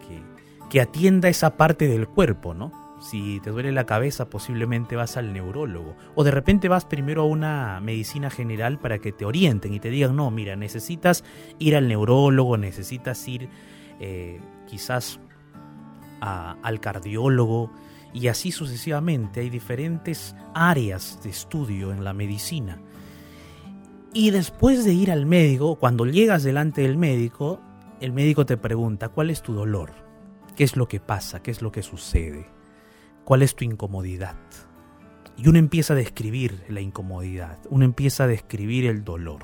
que, 0.69 0.81
atienda 0.81 1.29
esa 1.29 1.57
parte 1.57 1.87
del 1.87 2.07
cuerpo, 2.07 2.55
¿no? 2.55 2.71
Si 2.99 3.39
te 3.41 3.51
duele 3.51 3.71
la 3.71 3.85
cabeza, 3.85 4.31
posiblemente 4.31 4.95
vas 4.95 5.15
al 5.15 5.31
neurólogo. 5.31 5.95
O 6.15 6.23
de 6.23 6.31
repente 6.31 6.69
vas 6.69 6.85
primero 6.85 7.21
a 7.21 7.25
una 7.25 7.79
medicina 7.79 8.31
general 8.31 8.79
para 8.79 8.97
que 8.97 9.11
te 9.11 9.25
orienten 9.25 9.75
y 9.75 9.79
te 9.79 9.91
digan, 9.91 10.15
no, 10.15 10.31
mira, 10.31 10.55
necesitas 10.55 11.23
ir 11.59 11.75
al 11.75 11.87
neurólogo, 11.87 12.57
necesitas 12.57 13.27
ir 13.27 13.49
eh, 13.99 14.41
quizás 14.65 15.19
al 16.19 16.79
cardiólogo 16.79 17.71
y 18.11 18.27
así 18.27 18.51
sucesivamente. 18.51 19.41
Hay 19.41 19.51
diferentes 19.51 20.35
áreas 20.55 21.19
de 21.21 21.29
estudio 21.29 21.91
en 21.91 22.03
la 22.03 22.13
medicina. 22.13 22.81
Y 24.13 24.31
después 24.31 24.83
de 24.83 24.93
ir 24.93 25.11
al 25.11 25.27
médico, 25.27 25.75
cuando 25.75 26.05
llegas 26.07 26.41
delante 26.41 26.81
del 26.81 26.97
médico, 26.97 27.61
el 28.01 28.11
médico 28.13 28.45
te 28.45 28.57
pregunta, 28.57 29.09
¿cuál 29.09 29.29
es 29.29 29.41
tu 29.41 29.53
dolor? 29.53 29.91
¿Qué 30.55 30.63
es 30.63 30.75
lo 30.75 30.87
que 30.87 30.99
pasa? 30.99 31.41
¿Qué 31.41 31.51
es 31.51 31.61
lo 31.61 31.71
que 31.71 31.83
sucede? 31.83 32.47
¿Cuál 33.25 33.41
es 33.41 33.55
tu 33.55 33.63
incomodidad? 33.63 34.35
Y 35.35 35.47
uno 35.49 35.59
empieza 35.59 35.93
a 35.93 35.97
describir 35.97 36.63
la 36.67 36.81
incomodidad, 36.81 37.59
uno 37.69 37.85
empieza 37.85 38.23
a 38.23 38.27
describir 38.27 38.85
el 38.87 39.03
dolor, 39.03 39.43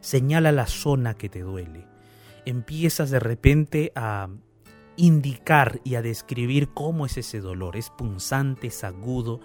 señala 0.00 0.52
la 0.52 0.66
zona 0.66 1.14
que 1.14 1.28
te 1.28 1.40
duele, 1.40 1.86
empiezas 2.46 3.10
de 3.10 3.18
repente 3.18 3.90
a 3.96 4.28
indicar 4.96 5.80
y 5.82 5.96
a 5.96 6.02
describir 6.02 6.68
cómo 6.72 7.04
es 7.06 7.16
ese 7.16 7.40
dolor, 7.40 7.76
es 7.76 7.90
punzante, 7.90 8.68
es 8.68 8.84
agudo, 8.84 9.40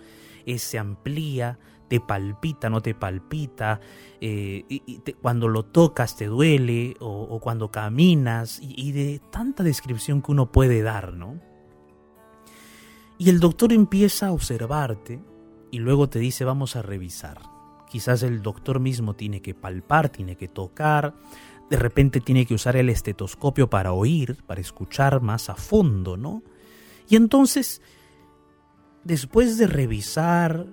es- 0.46 0.62
se 0.62 0.78
amplía, 0.78 1.58
te 1.90 2.00
palpita, 2.00 2.70
no 2.70 2.82
te 2.82 2.94
palpita, 2.94 3.82
eh, 4.22 4.64
y, 4.70 5.02
cuando 5.22 5.48
lo 5.48 5.66
tocas 5.66 6.16
te 6.16 6.28
duele, 6.28 6.96
o, 7.00 7.24
o 7.24 7.40
cuando 7.40 7.72
caminas, 7.72 8.60
y, 8.62 8.76
y 8.78 8.92
de 8.94 9.20
tanta 9.32 9.64
descripción 9.64 10.22
que 10.22 10.32
uno 10.32 10.52
puede 10.52 10.82
dar, 10.82 11.14
¿no? 11.14 11.40
Y 13.18 13.30
el 13.30 13.42
doctor 13.42 13.74
empieza 13.74 14.28
a 14.28 14.32
observarte 14.32 15.20
y 15.72 15.80
luego 15.80 16.08
te 16.10 16.20
dice 16.20 16.46
vamos 16.46 16.78
a 16.78 16.82
revisar. 16.82 17.42
Quizás 17.90 18.24
el 18.24 18.42
doctor 18.42 18.80
mismo 18.80 19.16
tiene 19.16 19.42
que 19.42 19.54
palpar, 19.54 20.10
tiene 20.10 20.38
que 20.38 20.48
tocar, 20.48 21.16
de 21.70 21.78
repente 21.78 22.22
tiene 22.22 22.46
que 22.46 22.54
usar 22.54 22.76
el 22.78 22.90
estetoscopio 22.90 23.70
para 23.70 23.94
oír, 23.94 24.38
para 24.48 24.62
escuchar 24.62 25.22
más 25.22 25.50
a 25.50 25.56
fondo, 25.56 26.18
¿no? 26.18 26.44
Y 27.10 27.16
entonces, 27.16 27.82
después 29.04 29.58
de 29.58 29.68
revisar, 29.68 30.68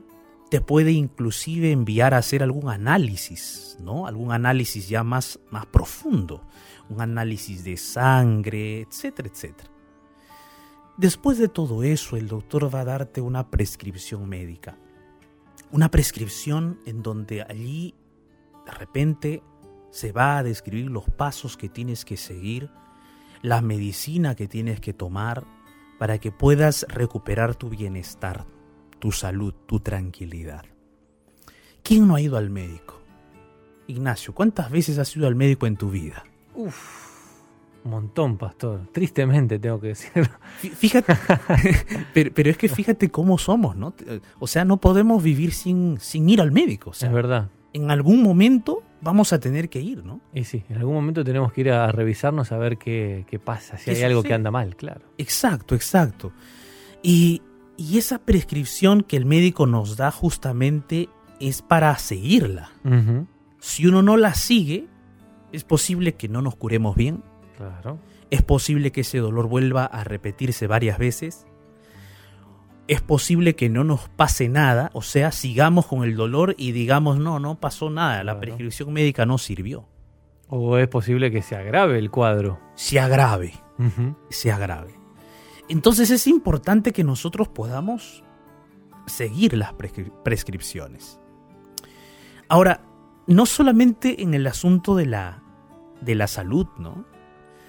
te 0.50 0.60
puede 0.60 0.92
inclusive 0.92 1.72
enviar 1.72 2.14
a 2.14 2.18
hacer 2.18 2.42
algún 2.42 2.70
análisis, 2.70 3.76
¿no? 3.80 4.06
Algún 4.06 4.32
análisis 4.32 4.88
ya 4.88 5.02
más, 5.02 5.40
más 5.50 5.66
profundo, 5.66 6.42
un 6.88 7.00
análisis 7.00 7.64
de 7.64 7.76
sangre, 7.76 8.82
etcétera, 8.82 9.28
etcétera. 9.28 9.70
Después 10.96 11.38
de 11.38 11.48
todo 11.48 11.82
eso, 11.82 12.16
el 12.16 12.28
doctor 12.28 12.74
va 12.74 12.80
a 12.80 12.84
darte 12.84 13.20
una 13.20 13.50
prescripción 13.50 14.28
médica. 14.28 14.78
Una 15.70 15.90
prescripción 15.90 16.80
en 16.86 17.02
donde 17.02 17.42
allí, 17.42 17.94
de 18.64 18.72
repente, 18.72 19.42
se 19.90 20.12
va 20.12 20.38
a 20.38 20.42
describir 20.42 20.90
los 20.90 21.04
pasos 21.04 21.56
que 21.56 21.68
tienes 21.68 22.04
que 22.04 22.16
seguir, 22.16 22.70
la 23.42 23.60
medicina 23.60 24.36
que 24.36 24.46
tienes 24.46 24.80
que 24.80 24.92
tomar 24.92 25.44
para 25.98 26.18
que 26.18 26.30
puedas 26.32 26.86
recuperar 26.88 27.56
tu 27.56 27.68
bienestar, 27.68 28.46
tu 29.06 29.12
salud, 29.12 29.54
tu 29.66 29.78
tranquilidad. 29.78 30.64
¿Quién 31.84 32.08
no 32.08 32.16
ha 32.16 32.20
ido 32.20 32.36
al 32.36 32.50
médico? 32.50 33.00
Ignacio, 33.86 34.34
¿cuántas 34.34 34.68
veces 34.68 34.98
has 34.98 35.14
ido 35.16 35.28
al 35.28 35.36
médico 35.36 35.68
en 35.68 35.76
tu 35.76 35.90
vida? 35.90 36.24
Un 36.56 36.72
montón, 37.84 38.36
pastor. 38.36 38.88
Tristemente 38.90 39.60
tengo 39.60 39.78
que 39.80 39.86
decirlo. 39.94 40.26
Fí- 40.60 40.70
Fíjate, 40.72 41.14
pero, 42.14 42.32
pero 42.34 42.50
es 42.50 42.56
que 42.58 42.68
fíjate 42.68 43.08
cómo 43.12 43.38
somos, 43.38 43.76
¿no? 43.76 43.94
O 44.40 44.48
sea, 44.48 44.64
no 44.64 44.78
podemos 44.78 45.22
vivir 45.22 45.52
sin, 45.52 45.98
sin 46.00 46.28
ir 46.28 46.40
al 46.40 46.50
médico. 46.50 46.90
O 46.90 46.92
sea, 46.92 47.08
es 47.08 47.14
verdad. 47.14 47.48
en 47.74 47.92
algún 47.92 48.24
momento 48.24 48.82
vamos 49.02 49.32
a 49.32 49.38
tener 49.38 49.68
que 49.68 49.80
ir, 49.80 50.04
¿no? 50.04 50.20
Y 50.34 50.42
sí, 50.42 50.64
en 50.68 50.78
algún 50.78 50.94
momento 50.94 51.22
tenemos 51.22 51.52
que 51.52 51.60
ir 51.60 51.70
a 51.70 51.92
revisarnos 51.92 52.50
a 52.50 52.58
ver 52.58 52.76
qué, 52.76 53.24
qué 53.30 53.38
pasa, 53.38 53.78
si 53.78 53.84
¿Qué 53.84 53.98
hay 53.98 54.02
algo 54.02 54.24
que 54.24 54.34
anda 54.34 54.50
mal, 54.50 54.74
claro. 54.74 55.02
Exacto, 55.16 55.76
exacto. 55.76 56.32
Y, 57.04 57.40
y 57.76 57.98
esa 57.98 58.18
prescripción 58.18 59.02
que 59.02 59.16
el 59.16 59.26
médico 59.26 59.66
nos 59.66 59.96
da 59.96 60.10
justamente 60.10 61.08
es 61.40 61.62
para 61.62 61.96
seguirla. 61.98 62.70
Si 63.60 63.86
uno 63.86 64.02
no 64.02 64.16
la 64.16 64.34
sigue, 64.34 64.86
es 65.52 65.64
posible 65.64 66.14
que 66.14 66.28
no 66.28 66.42
nos 66.42 66.56
curemos 66.56 66.96
bien, 66.96 67.22
Claro. 67.56 67.98
es 68.30 68.42
posible 68.42 68.92
que 68.92 69.00
ese 69.02 69.18
dolor 69.18 69.48
vuelva 69.48 69.84
a 69.84 70.04
repetirse 70.04 70.66
varias 70.66 70.98
veces, 70.98 71.46
es 72.88 73.00
posible 73.00 73.56
que 73.56 73.68
no 73.68 73.82
nos 73.82 74.08
pase 74.10 74.48
nada, 74.48 74.90
o 74.92 75.02
sea, 75.02 75.32
sigamos 75.32 75.86
con 75.86 76.04
el 76.04 76.14
dolor 76.16 76.54
y 76.56 76.70
digamos, 76.72 77.18
no, 77.18 77.40
no 77.40 77.58
pasó 77.58 77.90
nada, 77.90 78.18
la 78.18 78.32
Claro. 78.34 78.40
prescripción 78.40 78.92
médica 78.92 79.26
no 79.26 79.38
sirvió. 79.38 79.88
O 80.48 80.78
es 80.78 80.86
posible 80.86 81.32
que 81.32 81.42
se 81.42 81.56
agrave 81.56 81.98
el 81.98 82.10
cuadro. 82.12 82.60
Se 82.76 83.00
agrave. 83.00 83.52
Se 84.30 84.52
agrave. 84.52 84.94
Entonces 85.68 86.10
es 86.10 86.26
importante 86.26 86.92
que 86.92 87.04
nosotros 87.04 87.48
podamos 87.48 88.22
seguir 89.06 89.56
las 89.56 89.72
prescri- 89.72 90.12
prescripciones. 90.22 91.20
Ahora, 92.48 92.82
no 93.26 93.46
solamente 93.46 94.22
en 94.22 94.34
el 94.34 94.46
asunto 94.46 94.94
de 94.94 95.06
la, 95.06 95.42
de 96.00 96.14
la 96.14 96.26
salud, 96.28 96.66
¿no? 96.78 97.04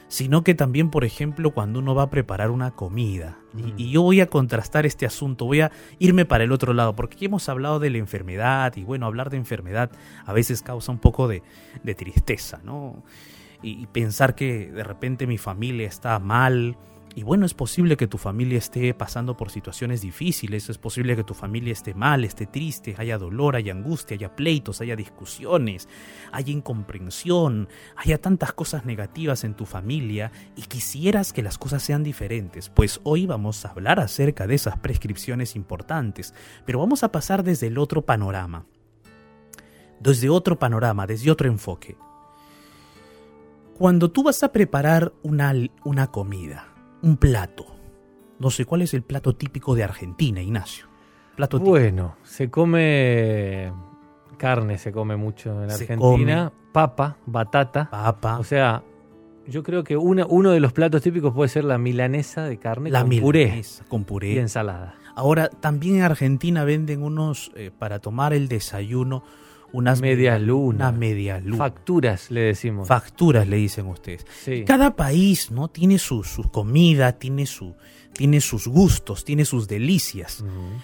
Sino 0.09 0.43
que 0.43 0.55
también, 0.55 0.89
por 0.89 1.03
ejemplo, 1.03 1.51
cuando 1.51 1.79
uno 1.79 1.93
va 1.93 2.03
a 2.03 2.09
preparar 2.09 2.51
una 2.51 2.71
comida. 2.71 3.39
Y-. 3.55 3.73
Y, 3.83 3.91
yo 3.91 4.03
voy 4.03 4.21
a 4.21 4.27
contrastar 4.27 4.85
este 4.85 5.05
asunto, 5.05 5.45
voy 5.45 5.61
a 5.61 5.71
irme 5.99 6.25
para 6.25 6.43
el 6.43 6.51
otro 6.51 6.73
lado, 6.73 6.95
porque 6.95 7.15
aquí 7.15 7.25
hemos 7.25 7.49
hablado 7.49 7.79
de 7.79 7.89
la 7.89 7.97
enfermedad 7.97 8.73
y 8.77 8.83
bueno, 8.83 9.05
hablar 9.05 9.29
de 9.29 9.37
enfermedad 9.37 9.91
a 10.25 10.31
veces 10.33 10.61
causa 10.61 10.91
un 10.91 10.99
poco 10.99 11.27
de, 11.27 11.43
de 11.83 11.95
tristeza, 11.95 12.61
¿no? 12.63 13.03
y, 13.61 13.81
y 13.81 13.87
pensar 13.87 14.35
que 14.35 14.71
de 14.71 14.83
repente 14.83 15.27
mi 15.27 15.37
familia 15.37 15.87
está 15.87 16.19
mal. 16.19 16.77
Y 17.17 17.23
bueno, 17.23 17.47
es 17.47 17.55
posible 17.55 17.97
que 17.97 18.05
tu 18.05 18.19
familia 18.19 18.59
esté 18.59 18.93
pasando 18.93 19.35
por 19.35 19.49
situaciones 19.49 20.01
difíciles, 20.01 20.69
es 20.69 20.77
posible 20.77 21.15
que 21.15 21.23
tu 21.23 21.33
familia 21.33 21.73
esté 21.73 21.95
mal, 21.95 22.23
esté 22.23 22.45
triste, 22.45 22.93
haya 22.95 23.17
dolor, 23.17 23.55
haya 23.55 23.73
angustia, 23.73 24.13
haya 24.13 24.35
pleitos, 24.35 24.81
haya 24.81 24.95
discusiones, 24.95 25.89
haya 26.31 26.51
incomprensión, 26.51 27.69
haya 27.95 28.21
tantas 28.21 28.53
cosas 28.53 28.85
negativas 28.85 29.43
en 29.45 29.55
tu 29.55 29.65
familia 29.65 30.31
y 30.55 30.61
quisieras 30.61 31.33
que 31.33 31.41
las 31.41 31.57
cosas 31.57 31.81
sean 31.81 32.03
diferentes. 32.03 32.69
Pues 32.69 33.01
hoy 33.01 33.25
vamos 33.25 33.65
a 33.65 33.71
hablar 33.71 33.99
acerca 33.99 34.45
de 34.45 34.53
esas 34.53 34.77
prescripciones 34.77 35.55
importantes, 35.55 36.35
pero 36.67 36.77
vamos 36.77 37.01
a 37.01 37.11
pasar 37.11 37.41
desde 37.43 37.65
el 37.65 37.79
otro 37.79 38.05
panorama, 38.05 38.67
desde 39.99 40.29
otro 40.29 40.59
panorama, 40.59 41.07
desde 41.07 41.31
otro 41.31 41.47
enfoque. 41.47 41.97
Cuando 43.75 44.11
tú 44.11 44.21
vas 44.21 44.43
a 44.43 44.51
preparar 44.51 45.13
una, 45.23 45.51
una 45.83 46.11
comida, 46.11 46.76
un 47.01 47.17
plato, 47.17 47.65
no 48.39 48.49
sé 48.49 48.65
cuál 48.65 48.81
es 48.81 48.93
el 48.93 49.03
plato 49.03 49.35
típico 49.35 49.75
de 49.75 49.83
Argentina, 49.83 50.41
Ignacio. 50.41 50.87
Plato 51.35 51.57
típico. 51.57 51.71
Bueno, 51.71 52.15
se 52.23 52.49
come 52.49 53.71
carne, 54.37 54.77
se 54.77 54.91
come 54.91 55.15
mucho 55.15 55.63
en 55.63 55.69
Se 55.71 55.83
Argentina. 55.83 56.51
Papa, 56.71 57.17
batata. 57.25 57.89
Papa, 57.89 58.39
O 58.39 58.43
sea, 58.43 58.83
yo 59.47 59.63
creo 59.63 59.83
que 59.83 59.97
una, 59.97 60.25
uno 60.25 60.51
de 60.51 60.59
los 60.59 60.73
platos 60.73 61.01
típicos 61.01 61.33
puede 61.33 61.49
ser 61.49 61.63
la 61.63 61.77
milanesa 61.77 62.43
de 62.43 62.57
carne 62.57 62.89
la 62.91 63.01
con 63.01 63.09
puré 63.19 63.63
con 63.87 64.03
puré. 64.03 64.33
y 64.33 64.37
ensalada. 64.37 64.95
Ahora, 65.15 65.49
también 65.49 65.95
en 65.97 66.01
Argentina 66.03 66.63
venden 66.63 67.01
unos, 67.01 67.51
eh, 67.55 67.71
para 67.75 67.99
tomar 67.99 68.33
el 68.33 68.47
desayuno, 68.47 69.23
unas 69.73 70.01
Medias 70.01 70.41
lunas. 70.41 70.89
Una 70.89 70.97
media 70.97 71.39
luna. 71.39 71.57
Facturas, 71.57 72.31
le 72.31 72.41
decimos. 72.41 72.87
Facturas 72.87 73.47
le 73.47 73.57
dicen 73.57 73.87
ustedes. 73.87 74.25
Sí. 74.43 74.63
Cada 74.65 74.95
país, 74.95 75.51
¿no? 75.51 75.67
Tiene 75.67 75.97
su, 75.99 76.23
su 76.23 76.43
comida, 76.43 77.13
tiene, 77.13 77.45
su, 77.45 77.75
tiene 78.13 78.41
sus 78.41 78.67
gustos, 78.67 79.25
tiene 79.25 79.45
sus 79.45 79.67
delicias. 79.67 80.43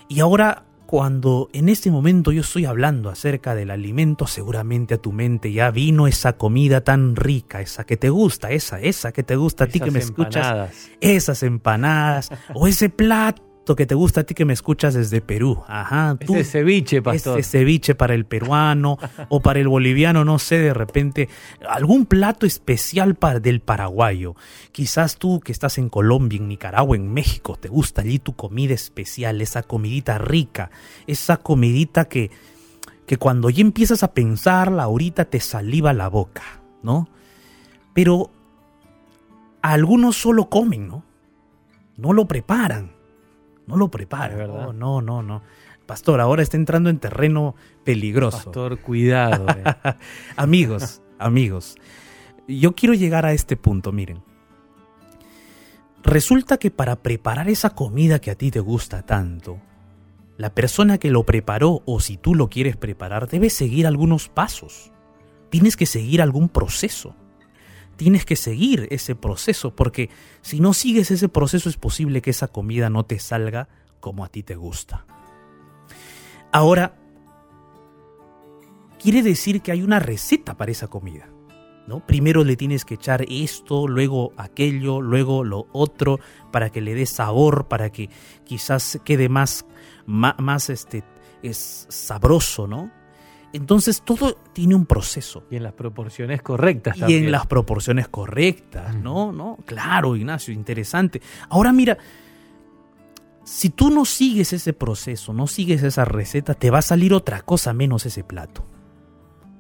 Y 0.09 0.19
ahora, 0.19 0.65
cuando 0.85 1.49
en 1.53 1.69
este 1.69 1.89
momento 1.89 2.31
yo 2.31 2.41
estoy 2.41 2.65
hablando 2.65 3.09
acerca 3.09 3.55
del 3.55 3.71
alimento, 3.71 4.27
seguramente 4.27 4.95
a 4.95 4.97
tu 4.97 5.11
mente 5.11 5.51
ya 5.51 5.71
vino 5.71 6.07
esa 6.07 6.33
comida 6.33 6.81
tan 6.81 7.15
rica, 7.15 7.61
esa 7.61 7.85
que 7.85 7.97
te 7.97 8.09
gusta, 8.09 8.51
esa, 8.51 8.79
esa 8.79 9.11
que 9.11 9.23
te 9.23 9.35
gusta 9.35 9.63
a 9.63 9.67
ti 9.67 9.79
que 9.79 9.91
me 9.91 9.99
escuchas, 9.99 10.45
empanadas. 10.45 10.91
esas 11.01 11.43
empanadas, 11.43 12.31
o 12.53 12.67
ese 12.67 12.89
plato 12.89 13.52
que 13.65 13.85
te 13.85 13.95
gusta 13.95 14.21
a 14.21 14.23
ti 14.23 14.33
que 14.33 14.45
me 14.45 14.53
escuchas 14.53 14.93
desde 14.93 15.21
Perú. 15.21 15.63
Ajá, 15.67 16.17
tú. 16.23 16.35
Ese 16.35 16.59
ceviche, 16.59 17.01
pastor. 17.01 17.39
Ese 17.39 17.59
ceviche 17.59 17.95
para 17.95 18.13
el 18.13 18.25
peruano 18.25 18.97
o 19.29 19.39
para 19.39 19.59
el 19.59 19.67
boliviano, 19.67 20.25
no 20.25 20.37
sé, 20.37 20.57
de 20.57 20.73
repente 20.73 21.29
algún 21.67 22.05
plato 22.05 22.45
especial 22.45 23.15
para 23.15 23.39
del 23.39 23.61
paraguayo. 23.61 24.35
Quizás 24.71 25.17
tú 25.17 25.39
que 25.39 25.51
estás 25.51 25.77
en 25.77 25.89
Colombia, 25.89 26.37
en 26.37 26.49
Nicaragua, 26.49 26.95
en 26.97 27.13
México, 27.13 27.57
te 27.57 27.69
gusta 27.69 28.01
allí 28.01 28.19
tu 28.19 28.35
comida 28.35 28.73
especial, 28.73 29.41
esa 29.41 29.63
comidita 29.63 30.17
rica, 30.17 30.69
esa 31.07 31.37
comidita 31.37 32.05
que 32.05 32.31
que 33.05 33.17
cuando 33.17 33.49
ya 33.49 33.61
empiezas 33.61 34.03
a 34.03 34.13
pensarla 34.13 34.83
ahorita 34.83 35.25
te 35.25 35.39
saliva 35.39 35.93
la 35.93 36.07
boca, 36.07 36.61
¿no? 36.81 37.09
Pero 37.93 38.31
algunos 39.61 40.15
solo 40.15 40.49
comen, 40.49 40.87
¿no? 40.87 41.03
No 41.97 42.13
lo 42.13 42.25
preparan. 42.27 42.92
No 43.67 43.77
lo 43.77 43.89
preparan. 43.89 44.31
Es 44.31 44.37
verdad. 44.37 44.69
Oh, 44.69 44.73
no, 44.73 45.01
no, 45.01 45.23
no. 45.23 45.41
Pastor, 45.85 46.21
ahora 46.21 46.41
está 46.41 46.57
entrando 46.57 46.89
en 46.89 46.99
terreno 46.99 47.55
peligroso. 47.83 48.37
Pastor, 48.37 48.79
cuidado. 48.79 49.45
eh. 49.49 49.63
amigos, 50.37 51.01
amigos, 51.19 51.75
yo 52.47 52.73
quiero 52.73 52.93
llegar 52.93 53.25
a 53.25 53.33
este 53.33 53.57
punto, 53.57 53.91
miren. 53.91 54.23
Resulta 56.03 56.57
que 56.57 56.71
para 56.71 56.97
preparar 56.97 57.49
esa 57.49 57.71
comida 57.71 58.19
que 58.19 58.31
a 58.31 58.35
ti 58.35 58.51
te 58.51 58.59
gusta 58.59 59.03
tanto, 59.03 59.59
la 60.37 60.53
persona 60.53 60.97
que 60.97 61.11
lo 61.11 61.25
preparó 61.25 61.81
o 61.85 61.99
si 61.99 62.17
tú 62.17 62.35
lo 62.35 62.49
quieres 62.49 62.75
preparar 62.75 63.29
debe 63.29 63.49
seguir 63.49 63.87
algunos 63.87 64.27
pasos. 64.29 64.91
Tienes 65.49 65.77
que 65.77 65.85
seguir 65.85 66.21
algún 66.21 66.49
proceso. 66.49 67.15
Tienes 67.95 68.25
que 68.25 68.35
seguir 68.35 68.87
ese 68.91 69.15
proceso 69.15 69.75
porque 69.75 70.09
si 70.41 70.59
no 70.59 70.73
sigues 70.73 71.11
ese 71.11 71.29
proceso 71.29 71.69
es 71.69 71.77
posible 71.77 72.21
que 72.21 72.31
esa 72.31 72.47
comida 72.47 72.89
no 72.89 73.05
te 73.05 73.19
salga 73.19 73.69
como 73.99 74.25
a 74.25 74.29
ti 74.29 74.43
te 74.43 74.55
gusta. 74.55 75.05
Ahora, 76.51 76.95
quiere 78.99 79.21
decir 79.21 79.61
que 79.61 79.71
hay 79.71 79.81
una 79.81 79.99
receta 79.99 80.55
para 80.55 80.71
esa 80.71 80.87
comida. 80.87 81.29
¿no? 81.87 82.05
Primero 82.05 82.43
le 82.43 82.55
tienes 82.55 82.85
que 82.85 82.95
echar 82.95 83.25
esto, 83.27 83.87
luego 83.87 84.33
aquello, 84.37 85.01
luego 85.01 85.43
lo 85.43 85.67
otro, 85.73 86.19
para 86.51 86.69
que 86.69 86.81
le 86.81 86.95
dé 86.95 87.05
sabor, 87.05 87.67
para 87.67 87.91
que 87.91 88.09
quizás 88.45 88.99
quede 89.03 89.29
más, 89.29 89.65
más, 90.05 90.35
más 90.39 90.69
este, 90.69 91.03
es 91.41 91.85
sabroso, 91.89 92.67
¿no? 92.67 92.91
Entonces 93.53 94.01
todo 94.01 94.35
tiene 94.51 94.73
un 94.73 94.85
proceso. 94.87 95.43
Y 95.51 95.57
en 95.57 95.63
las 95.63 95.73
proporciones 95.73 96.41
correctas 96.41 96.97
Y 96.97 97.01
también. 97.01 97.25
en 97.25 97.31
las 97.31 97.45
proporciones 97.45 98.07
correctas, 98.07 98.95
¿no? 98.95 99.31
¿no? 99.31 99.59
Claro, 99.65 100.15
Ignacio, 100.15 100.53
interesante. 100.53 101.21
Ahora 101.49 101.71
mira, 101.71 101.97
si 103.43 103.69
tú 103.69 103.91
no 103.91 104.05
sigues 104.05 104.53
ese 104.53 104.73
proceso, 104.73 105.33
no 105.33 105.45
sigues 105.47 105.83
esa 105.83 106.03
receta, 106.03 106.55
te 106.55 106.71
va 106.71 106.79
a 106.79 106.83
salir 106.83 107.13
otra 107.13 107.41
cosa 107.41 107.73
menos 107.73 108.05
ese 108.07 108.23
plato. 108.23 108.65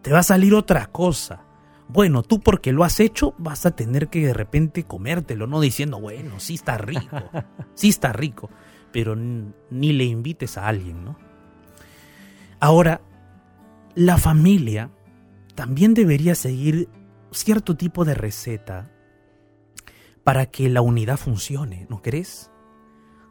Te 0.01 0.11
va 0.11 0.19
a 0.19 0.23
salir 0.23 0.55
otra 0.55 0.87
cosa. 0.87 1.43
Bueno, 1.87 2.23
tú 2.23 2.39
porque 2.39 2.71
lo 2.71 2.83
has 2.83 2.99
hecho 2.99 3.35
vas 3.37 3.65
a 3.67 3.75
tener 3.75 4.07
que 4.07 4.25
de 4.25 4.33
repente 4.33 4.85
comértelo, 4.85 5.45
no 5.45 5.61
diciendo, 5.61 5.99
bueno, 5.99 6.39
sí 6.39 6.55
está 6.55 6.77
rico, 6.79 7.29
sí 7.75 7.89
está 7.89 8.11
rico, 8.13 8.49
pero 8.91 9.15
ni 9.15 9.93
le 9.93 10.05
invites 10.05 10.57
a 10.57 10.67
alguien, 10.67 11.03
¿no? 11.05 11.17
Ahora, 12.59 13.01
la 13.95 14.17
familia 14.17 14.91
también 15.55 15.93
debería 15.93 16.35
seguir 16.35 16.89
cierto 17.31 17.75
tipo 17.75 18.05
de 18.05 18.15
receta 18.15 18.91
para 20.23 20.47
que 20.47 20.69
la 20.69 20.81
unidad 20.81 21.17
funcione, 21.17 21.85
¿no 21.89 22.01
crees? 22.01 22.49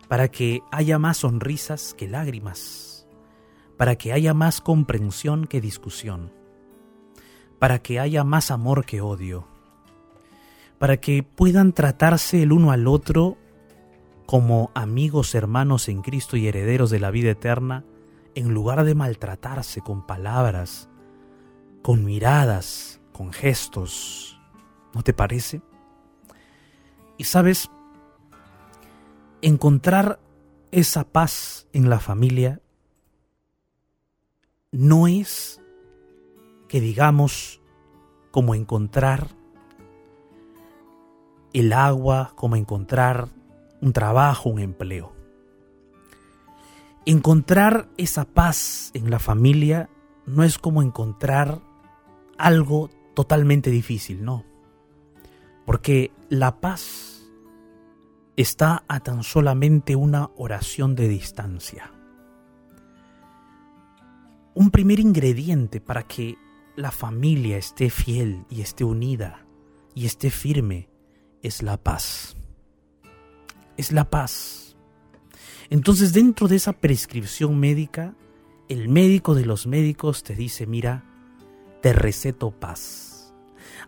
Para 0.09 0.29
que 0.29 0.61
haya 0.71 0.99
más 0.99 1.19
sonrisas 1.19 1.95
que 1.95 2.09
lágrimas, 2.09 3.09
para 3.77 3.97
que 3.97 4.13
haya 4.13 4.35
más 4.35 4.61
comprensión 4.61 5.47
que 5.47 5.61
discusión, 5.61 6.33
para 7.59 7.81
que 7.81 7.99
haya 7.99 8.23
más 8.23 8.51
amor 8.51 8.85
que 8.85 9.01
odio, 9.01 9.49
para 10.79 10.99
que 10.99 11.23
puedan 11.23 11.73
tratarse 11.73 12.43
el 12.43 12.53
uno 12.53 12.73
al 12.73 12.87
otro 12.87 13.39
como 14.27 14.71
amigos 14.75 15.35
hermanos 15.35 15.89
en 15.89 16.03
Cristo 16.03 16.37
y 16.37 16.47
herederos 16.47 16.91
de 16.91 17.01
la 17.01 17.11
vida 17.11 17.31
eterna, 17.31 17.85
en 18.35 18.55
lugar 18.55 18.85
de 18.85 18.95
maltratarse 18.95 19.81
con 19.81 20.07
palabras, 20.07 20.89
con 21.83 22.05
miradas, 22.05 23.01
con 23.13 23.33
gestos. 23.33 24.41
¿No 24.95 25.03
te 25.03 25.13
parece? 25.13 25.63
Y 27.19 27.25
sabes, 27.25 27.71
encontrar 29.43 30.21
esa 30.71 31.05
paz 31.05 31.67
en 31.73 31.91
la 31.91 32.01
familia 32.01 32.61
no 34.71 35.07
es 35.07 35.61
que 36.69 36.81
digamos 36.81 37.61
como 38.31 38.55
encontrar 38.55 39.29
el 41.53 41.75
agua, 41.75 42.33
como 42.35 42.57
encontrar 42.57 43.29
un 43.83 43.93
trabajo, 43.93 44.49
un 44.49 44.59
empleo. 44.59 45.13
Encontrar 47.05 47.89
esa 47.97 48.25
paz 48.25 48.91
en 48.95 49.11
la 49.11 49.19
familia 49.19 49.91
no 50.27 50.45
es 50.45 50.59
como 50.59 50.83
encontrar 50.83 51.61
algo 52.39 52.91
totalmente 53.15 53.71
difícil, 53.71 54.25
no. 54.25 54.45
Porque 55.67 56.13
la 56.29 56.61
paz 56.61 57.31
está 58.37 58.85
a 58.89 59.01
tan 59.01 59.23
solamente 59.23 59.97
una 59.97 60.31
oración 60.37 60.95
de 60.95 61.09
distancia. 61.09 61.93
Un 64.55 64.71
primer 64.71 65.01
ingrediente 65.01 65.81
para 65.81 66.05
que 66.05 66.37
la 66.77 66.91
familia 66.91 67.59
esté 67.59 67.91
fiel 67.91 68.45
y 68.49 68.61
esté 68.61 68.85
unida 68.85 69.45
y 69.95 70.07
esté 70.07 70.31
firme 70.31 70.89
es 71.43 71.63
la 71.63 71.77
paz. 71.77 72.37
Es 73.77 73.93
la 73.93 74.09
paz. 74.09 74.62
Entonces 75.73 76.13
dentro 76.13 76.49
de 76.49 76.57
esa 76.57 76.75
prescripción 76.75 77.59
médica, 77.59 78.15
el 78.69 78.91
médico 78.91 79.35
de 79.35 79.47
los 79.47 79.67
médicos 79.67 80.23
te 80.23 80.35
dice, 80.35 80.67
mira, 80.67 81.03
te 81.81 81.95
receto 81.95 82.51
paz. 82.51 83.33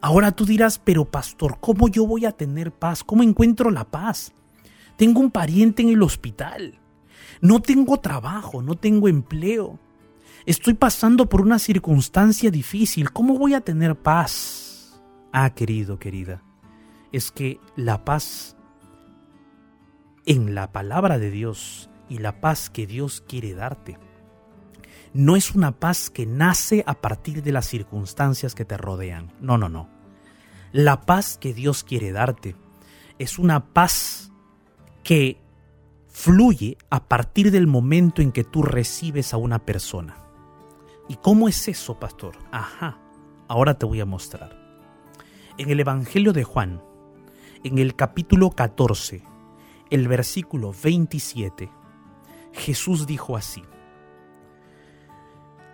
Ahora 0.01 0.33
tú 0.33 0.47
dirás, 0.47 0.79
pero 0.79 1.05
pastor, 1.05 1.59
¿cómo 1.61 1.89
yo 1.89 2.07
voy 2.07 2.25
a 2.25 2.33
tener 2.33 2.73
paz? 2.73 3.05
¿Cómo 3.05 3.23
encuentro 3.23 3.71
la 3.71 3.85
paz? 3.85 4.33
Tengo 4.97 5.21
un 5.21 5.31
pariente 5.31 5.83
en 5.83 5.91
el 5.91 6.03
hospital. 6.03 6.81
No 7.43 7.61
tengo 7.61 8.01
trabajo, 8.01 8.63
no 8.63 8.77
tengo 8.77 9.07
empleo. 9.07 9.79
Estoy 10.47 10.73
pasando 10.73 11.29
por 11.29 11.43
una 11.43 11.59
circunstancia 11.59 12.51
difícil. 12.51 13.13
¿Cómo 13.13 13.37
voy 13.37 13.53
a 13.53 13.61
tener 13.61 13.95
paz? 13.95 15.03
Ah, 15.33 15.51
querido, 15.51 15.99
querida, 15.99 16.43
es 17.13 17.31
que 17.31 17.61
la 17.77 18.07
paz 18.07 18.54
en 20.27 20.55
la 20.55 20.73
palabra 20.73 21.19
de 21.19 21.31
Dios 21.31 21.91
y 22.09 22.19
la 22.19 22.41
paz 22.41 22.71
que 22.71 22.87
Dios 22.87 23.23
quiere 23.27 23.55
darte 23.55 23.99
no 25.15 25.37
es 25.37 25.55
una 25.55 25.79
paz 25.79 26.11
que 26.11 26.27
nace 26.27 26.83
a 26.87 26.95
partir 26.95 27.43
de 27.43 27.53
las 27.53 27.67
circunstancias 27.67 28.55
que 28.55 28.65
te 28.65 28.77
rodean. 28.77 29.33
No, 29.41 29.57
no, 29.57 29.69
no. 29.69 29.89
La 30.73 31.03
paz 31.03 31.39
que 31.39 31.55
Dios 31.55 31.85
quiere 31.85 32.11
darte 32.11 32.57
es 33.21 33.39
una 33.39 33.73
paz 33.73 34.33
que 35.05 35.41
fluye 36.09 36.77
a 36.91 37.05
partir 37.05 37.53
del 37.53 37.69
momento 37.69 38.23
en 38.23 38.33
que 38.33 38.43
tú 38.43 38.63
recibes 38.63 39.33
a 39.33 39.37
una 39.37 39.61
persona. 39.61 40.17
¿Y 41.09 41.15
cómo 41.17 41.49
es 41.49 41.69
eso, 41.69 42.01
pastor? 42.01 42.37
Ajá, 42.51 42.99
ahora 43.47 43.79
te 43.79 43.87
voy 43.87 44.01
a 44.01 44.07
mostrar. 44.07 44.59
En 45.59 45.71
el 45.71 45.79
Evangelio 45.79 46.33
de 46.33 46.43
Juan, 46.43 46.83
en 47.63 47.79
el 47.79 47.95
capítulo 47.95 48.51
14, 48.51 49.23
el 49.91 50.09
versículo 50.09 50.73
27, 50.83 51.71
Jesús 52.53 53.07
dijo 53.07 53.37
así, 53.37 53.63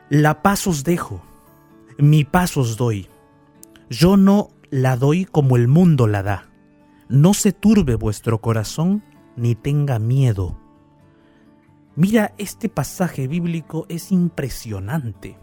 La 0.09 0.43
paz 0.43 0.67
os 0.67 0.85
dejo, 0.85 1.23
mi 1.99 2.25
paz 2.25 2.57
os 2.57 2.77
doy. 2.77 3.09
Yo 3.89 4.17
no 4.17 4.51
la 4.71 4.97
doy 4.97 5.25
como 5.25 5.57
el 5.57 5.69
mundo 5.69 6.07
la 6.07 6.23
da. 6.23 6.51
No 7.09 7.35
se 7.35 7.53
turbe 7.53 7.97
vuestro 7.97 8.41
corazón 8.41 9.03
ni 9.37 9.55
tenga 9.55 9.99
miedo. 9.99 10.59
Mira, 11.97 12.35
este 12.39 12.69
pasaje 12.69 13.27
bíblico 13.27 13.87
es 13.89 14.13
impresionante. 14.13 15.37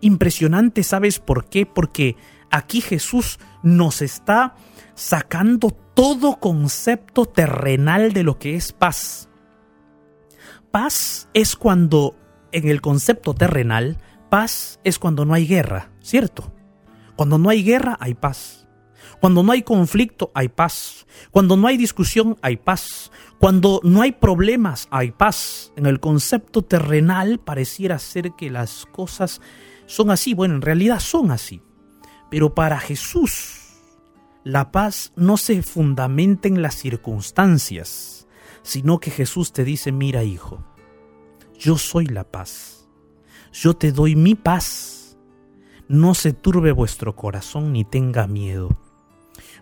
Impresionante, 0.00 0.82
¿sabes 0.82 1.18
por 1.18 1.46
qué? 1.46 1.66
Porque 1.66 2.16
aquí 2.50 2.80
Jesús 2.80 3.38
nos 3.62 4.02
está 4.02 4.54
sacando 5.02 5.70
todo 5.94 6.38
concepto 6.38 7.26
terrenal 7.26 8.12
de 8.12 8.22
lo 8.22 8.38
que 8.38 8.54
es 8.54 8.72
paz. 8.72 9.28
Paz 10.70 11.28
es 11.34 11.56
cuando, 11.56 12.14
en 12.52 12.68
el 12.68 12.80
concepto 12.80 13.34
terrenal, 13.34 13.98
paz 14.30 14.78
es 14.84 15.00
cuando 15.00 15.24
no 15.24 15.34
hay 15.34 15.44
guerra, 15.44 15.90
¿cierto? 16.00 16.52
Cuando 17.16 17.36
no 17.36 17.50
hay 17.50 17.64
guerra, 17.64 17.96
hay 18.00 18.14
paz. 18.14 18.68
Cuando 19.20 19.42
no 19.42 19.50
hay 19.50 19.62
conflicto, 19.62 20.30
hay 20.34 20.48
paz. 20.48 21.04
Cuando 21.32 21.56
no 21.56 21.66
hay 21.66 21.76
discusión, 21.76 22.38
hay 22.40 22.56
paz. 22.56 23.10
Cuando 23.40 23.80
no 23.82 24.02
hay 24.02 24.12
problemas, 24.12 24.86
hay 24.92 25.10
paz. 25.10 25.72
En 25.76 25.86
el 25.86 25.98
concepto 25.98 26.62
terrenal 26.62 27.40
pareciera 27.40 27.98
ser 27.98 28.32
que 28.36 28.50
las 28.50 28.86
cosas 28.86 29.40
son 29.86 30.12
así. 30.12 30.32
Bueno, 30.32 30.54
en 30.54 30.62
realidad 30.62 31.00
son 31.00 31.32
así. 31.32 31.60
Pero 32.30 32.54
para 32.54 32.78
Jesús, 32.78 33.61
la 34.44 34.72
paz 34.72 35.12
no 35.16 35.36
se 35.36 35.62
fundamenta 35.62 36.48
en 36.48 36.62
las 36.62 36.74
circunstancias, 36.74 38.26
sino 38.62 38.98
que 38.98 39.10
Jesús 39.10 39.52
te 39.52 39.64
dice, 39.64 39.92
mira 39.92 40.24
hijo, 40.24 40.64
yo 41.58 41.78
soy 41.78 42.06
la 42.06 42.24
paz. 42.24 42.88
Yo 43.52 43.74
te 43.74 43.92
doy 43.92 44.16
mi 44.16 44.34
paz. 44.34 45.18
No 45.86 46.14
se 46.14 46.32
turbe 46.32 46.72
vuestro 46.72 47.14
corazón 47.14 47.72
ni 47.72 47.84
tenga 47.84 48.26
miedo. 48.26 48.78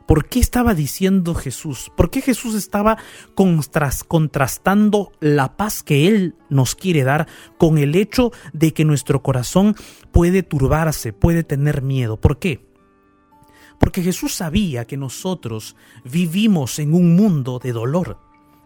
¿Por 0.06 0.28
qué 0.28 0.40
estaba 0.40 0.74
diciendo 0.74 1.34
Jesús? 1.34 1.90
¿Por 1.96 2.10
qué 2.10 2.20
Jesús 2.20 2.54
estaba 2.54 2.98
contras- 3.36 4.04
contrastando 4.04 5.12
la 5.20 5.56
paz 5.56 5.82
que 5.82 6.08
Él 6.08 6.36
nos 6.48 6.74
quiere 6.74 7.04
dar 7.04 7.28
con 7.58 7.78
el 7.78 7.94
hecho 7.94 8.32
de 8.52 8.72
que 8.72 8.84
nuestro 8.84 9.22
corazón 9.22 9.76
puede 10.10 10.42
turbarse, 10.42 11.12
puede 11.12 11.44
tener 11.44 11.82
miedo? 11.82 12.20
¿Por 12.20 12.38
qué? 12.38 12.69
Porque 13.80 14.02
Jesús 14.02 14.34
sabía 14.34 14.84
que 14.84 14.98
nosotros 14.98 15.74
vivimos 16.04 16.78
en 16.78 16.92
un 16.92 17.16
mundo 17.16 17.58
de 17.58 17.72
dolor, 17.72 18.18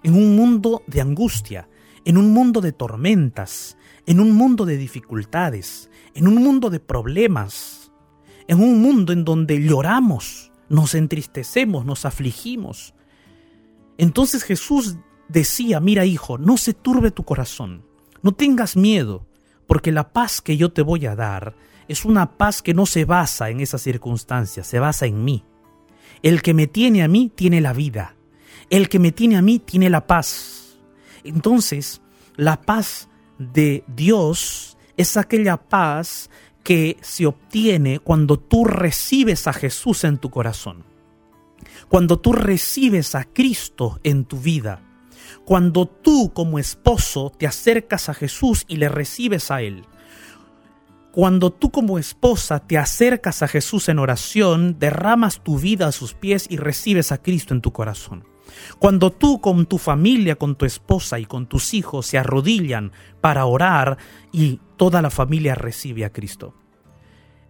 en 0.03 0.14
un 0.14 0.35
mundo 0.35 0.83
de 0.88 1.00
angustia, 1.00 1.68
en 2.05 2.18
un 2.18 2.33
mundo 2.33 2.61
de 2.61 2.72
tormentas, 2.72 3.79
en 4.07 4.18
un 4.18 4.33
mundo 4.33 4.66
de 4.66 4.77
dificultades, 4.77 5.88
en 6.14 6.27
un 6.27 6.35
mundo 6.35 6.68
de 6.68 6.81
problemas, 6.81 7.92
en 8.48 8.61
un 8.61 8.83
mundo 8.83 9.12
en 9.12 9.24
donde 9.24 9.62
lloramos, 9.62 10.50
nos 10.68 10.96
entristecemos, 10.96 11.87
nos 11.87 12.05
afligimos. 12.05 12.92
Entonces 13.96 14.42
Jesús 14.42 14.96
decía, 15.29 15.79
mira 15.79 16.05
hijo, 16.05 16.38
no 16.38 16.57
se 16.57 16.74
turbe 16.74 17.12
tu 17.12 17.22
corazón, 17.22 17.85
no 18.20 18.33
tengas 18.33 18.77
miedo, 18.77 19.29
porque 19.68 19.92
la 19.92 20.12
paz 20.12 20.40
que 20.40 20.57
yo 20.57 20.72
te 20.72 20.83
voy 20.83 21.07
a 21.07 21.14
dar 21.14 21.55
es 21.88 22.05
una 22.05 22.37
paz 22.37 22.62
que 22.62 22.75
no 22.75 22.87
se 22.87 23.05
basa 23.05 23.51
en 23.51 23.61
esas 23.61 23.83
circunstancias, 23.83 24.66
se 24.66 24.79
basa 24.79 25.07
en 25.07 25.25
mí. 25.25 25.44
El 26.23 26.42
que 26.42 26.55
me 26.55 26.66
tiene 26.66 27.03
a 27.03 27.09
mí 27.09 27.31
tiene 27.35 27.61
la 27.61 27.73
vida. 27.73 28.16
El 28.70 28.88
que 28.88 28.99
me 28.99 29.12
tiene 29.12 29.37
a 29.37 29.42
mí 29.42 29.59
tiene 29.59 29.90
la 29.90 30.07
paz. 30.07 30.79
Entonces, 31.23 32.01
la 32.37 32.61
paz 32.61 33.09
de 33.38 33.85
Dios 33.87 34.77
es 34.97 35.16
aquella 35.16 35.57
paz 35.57 36.31
que 36.62 36.97
se 37.03 37.27
obtiene 37.27 37.99
cuando 37.99 38.38
tú 38.38 38.64
recibes 38.64 39.47
a 39.47 39.53
Jesús 39.53 40.05
en 40.05 40.18
tu 40.18 40.31
corazón. 40.31 40.85
Cuando 41.88 42.18
tú 42.18 42.33
recibes 42.33 43.14
a 43.14 43.25
Cristo 43.25 44.01
en 44.03 44.25
tu 44.25 44.38
vida. 44.38 44.81
Cuando 45.44 45.87
tú 45.87 46.33
como 46.33 46.59
esposo 46.59 47.31
te 47.37 47.47
acercas 47.47 48.09
a 48.09 48.14
Jesús 48.14 48.64
y 48.66 48.77
le 48.77 48.88
recibes 48.88 49.51
a 49.51 49.61
Él. 49.61 49.85
Cuando 51.14 51.53
tú 51.53 51.70
como 51.70 52.00
esposa 52.00 52.59
te 52.59 52.77
acercas 52.77 53.44
a 53.44 53.46
Jesús 53.46 53.88
en 53.88 54.00
oración, 54.00 54.81
derramas 54.81 55.44
tu 55.44 55.61
vida 55.61 55.87
a 55.87 55.92
sus 55.92 56.12
pies 56.12 56.46
y 56.50 56.57
recibes 56.57 57.12
a 57.12 57.22
Cristo 57.22 57.55
en 57.55 57.61
tu 57.61 57.72
corazón. 57.72 58.24
Cuando 58.81 59.12
tú 59.12 59.40
con 59.40 59.66
tu 59.66 59.79
familia, 59.79 60.35
con 60.35 60.57
tu 60.57 60.64
esposa 60.64 61.20
y 61.20 61.24
con 61.24 61.46
tus 61.46 61.72
hijos 61.72 62.07
se 62.07 62.18
arrodillan 62.18 62.90
para 63.20 63.46
orar 63.46 63.96
y 64.33 64.59
toda 64.77 65.03
la 65.03 65.11
familia 65.11 65.55
recibe 65.55 66.05
a 66.05 66.11
Cristo. 66.11 66.53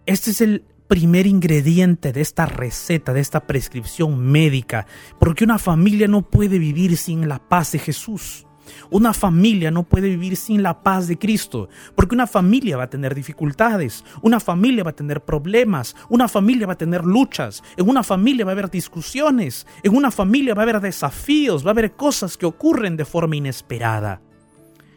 Este 0.05 0.29
es 0.29 0.41
el 0.41 0.63
primer 0.87 1.25
ingrediente 1.25 2.13
de 2.13 2.21
esta 2.21 2.45
receta, 2.45 3.13
de 3.13 3.21
esta 3.21 3.47
prescripción 3.47 4.19
médica, 4.19 4.85
porque 5.19 5.43
una 5.43 5.57
familia 5.57 6.07
no 6.07 6.21
puede 6.21 6.59
vivir 6.59 6.97
sin 6.97 7.27
la 7.27 7.39
paz 7.39 7.71
de 7.71 7.79
Jesús. 7.79 8.44
Una 8.89 9.13
familia 9.13 9.71
no 9.71 9.83
puede 9.83 10.09
vivir 10.09 10.37
sin 10.37 10.63
la 10.63 10.83
paz 10.83 11.07
de 11.07 11.17
Cristo, 11.17 11.69
porque 11.95 12.15
una 12.15 12.27
familia 12.27 12.77
va 12.77 12.83
a 12.83 12.89
tener 12.89 13.15
dificultades, 13.15 14.03
una 14.21 14.39
familia 14.39 14.83
va 14.83 14.91
a 14.91 14.95
tener 14.95 15.21
problemas, 15.21 15.95
una 16.09 16.27
familia 16.27 16.67
va 16.67 16.73
a 16.73 16.77
tener 16.77 17.03
luchas, 17.03 17.63
en 17.77 17.89
una 17.89 18.03
familia 18.03 18.45
va 18.45 18.51
a 18.51 18.53
haber 18.53 18.69
discusiones, 18.69 19.65
en 19.83 19.95
una 19.95 20.11
familia 20.11 20.53
va 20.53 20.61
a 20.61 20.63
haber 20.63 20.81
desafíos, 20.81 21.65
va 21.65 21.69
a 21.69 21.71
haber 21.71 21.93
cosas 21.93 22.37
que 22.37 22.45
ocurren 22.45 22.97
de 22.97 23.05
forma 23.05 23.35
inesperada. 23.35 24.21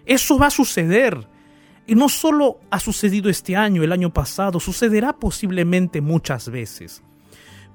Eso 0.04 0.38
va 0.38 0.46
a 0.46 0.50
suceder. 0.50 1.28
Y 1.86 1.94
no 1.94 2.08
solo 2.08 2.60
ha 2.70 2.80
sucedido 2.80 3.30
este 3.30 3.56
año, 3.56 3.82
el 3.82 3.92
año 3.92 4.12
pasado, 4.12 4.60
sucederá 4.60 5.14
posiblemente 5.14 6.00
muchas 6.02 6.50
veces. 6.50 7.02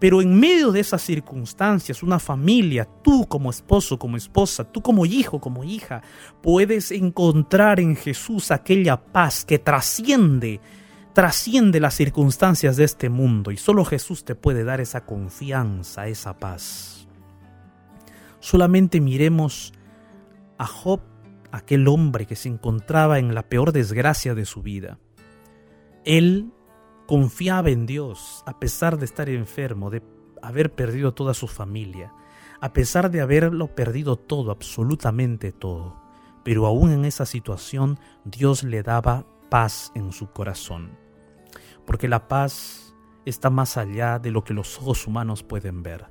Pero 0.03 0.21
en 0.21 0.37
medio 0.37 0.73
de 0.73 0.81
esas 0.81 1.01
circunstancias, 1.01 2.03
una 2.03 2.19
familia, 2.19 2.85
tú 3.01 3.25
como 3.25 3.49
esposo, 3.49 3.97
como 3.97 4.17
esposa, 4.17 4.65
tú 4.65 4.81
como 4.81 5.05
hijo, 5.05 5.39
como 5.39 5.63
hija, 5.63 6.01
puedes 6.41 6.91
encontrar 6.91 7.79
en 7.79 7.95
Jesús 7.95 8.51
aquella 8.51 8.97
paz 9.01 9.45
que 9.45 9.59
trasciende, 9.59 10.59
trasciende 11.13 11.79
las 11.79 11.93
circunstancias 11.93 12.75
de 12.75 12.83
este 12.83 13.07
mundo. 13.07 13.49
Y 13.49 13.55
solo 13.55 13.85
Jesús 13.85 14.25
te 14.25 14.35
puede 14.35 14.65
dar 14.65 14.81
esa 14.81 15.05
confianza, 15.05 16.09
esa 16.09 16.37
paz. 16.37 17.07
Solamente 18.41 18.99
miremos 18.99 19.71
a 20.57 20.67
Job, 20.67 20.99
aquel 21.49 21.87
hombre 21.87 22.25
que 22.25 22.35
se 22.35 22.49
encontraba 22.49 23.19
en 23.19 23.33
la 23.33 23.43
peor 23.43 23.71
desgracia 23.71 24.35
de 24.35 24.43
su 24.43 24.61
vida. 24.61 24.99
Él 26.03 26.51
confiaba 27.07 27.69
en 27.69 27.85
Dios 27.85 28.43
a 28.45 28.59
pesar 28.59 28.97
de 28.97 29.05
estar 29.05 29.29
enfermo, 29.29 29.89
de 29.89 30.01
haber 30.41 30.73
perdido 30.73 31.13
toda 31.13 31.33
su 31.33 31.47
familia, 31.47 32.13
a 32.59 32.73
pesar 32.73 33.11
de 33.11 33.21
haberlo 33.21 33.67
perdido 33.75 34.15
todo, 34.15 34.51
absolutamente 34.51 35.51
todo. 35.51 36.01
Pero 36.43 36.65
aún 36.65 36.91
en 36.91 37.05
esa 37.05 37.25
situación 37.25 37.99
Dios 38.25 38.63
le 38.63 38.83
daba 38.83 39.25
paz 39.49 39.91
en 39.95 40.11
su 40.11 40.31
corazón. 40.31 40.91
Porque 41.85 42.07
la 42.07 42.27
paz 42.27 42.95
está 43.25 43.49
más 43.49 43.77
allá 43.77 44.19
de 44.19 44.31
lo 44.31 44.43
que 44.43 44.53
los 44.53 44.77
ojos 44.79 45.07
humanos 45.07 45.43
pueden 45.43 45.83
ver. 45.83 46.07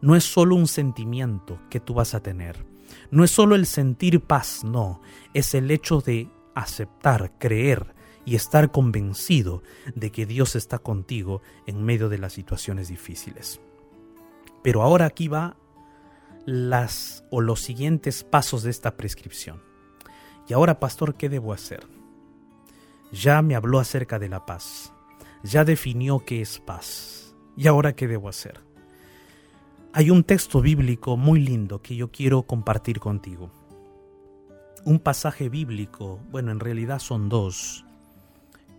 No 0.00 0.16
es 0.16 0.24
solo 0.24 0.54
un 0.54 0.66
sentimiento 0.66 1.58
que 1.68 1.80
tú 1.80 1.94
vas 1.94 2.14
a 2.14 2.22
tener. 2.22 2.66
No 3.10 3.24
es 3.24 3.30
solo 3.30 3.54
el 3.54 3.66
sentir 3.66 4.20
paz, 4.20 4.64
no. 4.64 5.00
Es 5.34 5.54
el 5.54 5.70
hecho 5.70 6.00
de 6.00 6.30
aceptar, 6.54 7.38
creer, 7.38 7.94
y 8.30 8.36
estar 8.36 8.70
convencido 8.70 9.64
de 9.96 10.12
que 10.12 10.24
Dios 10.24 10.54
está 10.54 10.78
contigo 10.78 11.42
en 11.66 11.82
medio 11.82 12.08
de 12.08 12.16
las 12.16 12.32
situaciones 12.32 12.86
difíciles. 12.86 13.60
Pero 14.62 14.82
ahora 14.82 15.06
aquí 15.06 15.26
va 15.26 15.56
las 16.46 17.24
o 17.32 17.40
los 17.40 17.60
siguientes 17.60 18.22
pasos 18.22 18.62
de 18.62 18.70
esta 18.70 18.96
prescripción. 18.96 19.60
Y 20.46 20.52
ahora, 20.52 20.78
pastor, 20.78 21.16
¿qué 21.16 21.28
debo 21.28 21.52
hacer? 21.52 21.88
Ya 23.10 23.42
me 23.42 23.56
habló 23.56 23.80
acerca 23.80 24.20
de 24.20 24.28
la 24.28 24.46
paz. 24.46 24.92
Ya 25.42 25.64
definió 25.64 26.24
qué 26.24 26.40
es 26.40 26.60
paz. 26.60 27.34
¿Y 27.56 27.66
ahora 27.66 27.96
qué 27.96 28.06
debo 28.06 28.28
hacer? 28.28 28.60
Hay 29.92 30.08
un 30.08 30.22
texto 30.22 30.60
bíblico 30.60 31.16
muy 31.16 31.40
lindo 31.40 31.82
que 31.82 31.96
yo 31.96 32.12
quiero 32.12 32.44
compartir 32.44 33.00
contigo. 33.00 33.50
Un 34.84 35.00
pasaje 35.00 35.48
bíblico, 35.48 36.20
bueno, 36.30 36.52
en 36.52 36.60
realidad 36.60 37.00
son 37.00 37.28
dos, 37.28 37.84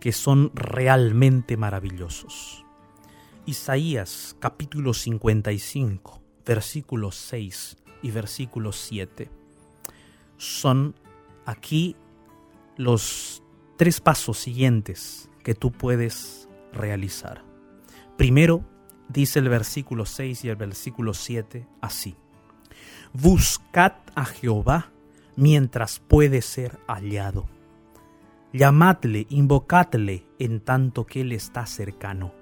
que 0.02 0.10
son 0.10 0.50
realmente 0.56 1.56
maravillosos. 1.56 2.64
Isaías 3.46 4.34
capítulo 4.40 4.94
55, 4.94 6.20
versículos 6.44 7.14
6 7.14 7.76
y 8.02 8.10
versículo 8.10 8.72
7 8.72 9.30
son 10.38 10.96
aquí 11.46 11.94
los 12.76 13.44
tres 13.76 14.00
pasos 14.00 14.38
siguientes 14.38 15.30
que 15.44 15.54
tú 15.54 15.70
puedes 15.70 16.48
realizar. 16.72 17.44
Primero, 18.16 18.64
dice 19.08 19.38
el 19.38 19.48
versículo 19.50 20.04
6 20.04 20.46
y 20.46 20.48
el 20.48 20.56
versículo 20.56 21.14
7 21.14 21.64
así. 21.80 22.16
Buscad 23.12 23.92
a 24.16 24.24
Jehová 24.24 24.90
mientras 25.36 26.00
puede 26.00 26.42
ser 26.42 26.80
hallado 26.88 27.46
Llamadle, 28.52 29.26
invocadle 29.30 30.26
en 30.38 30.60
tanto 30.60 31.06
que 31.06 31.22
Él 31.22 31.32
está 31.32 31.66
cercano. 31.66 32.34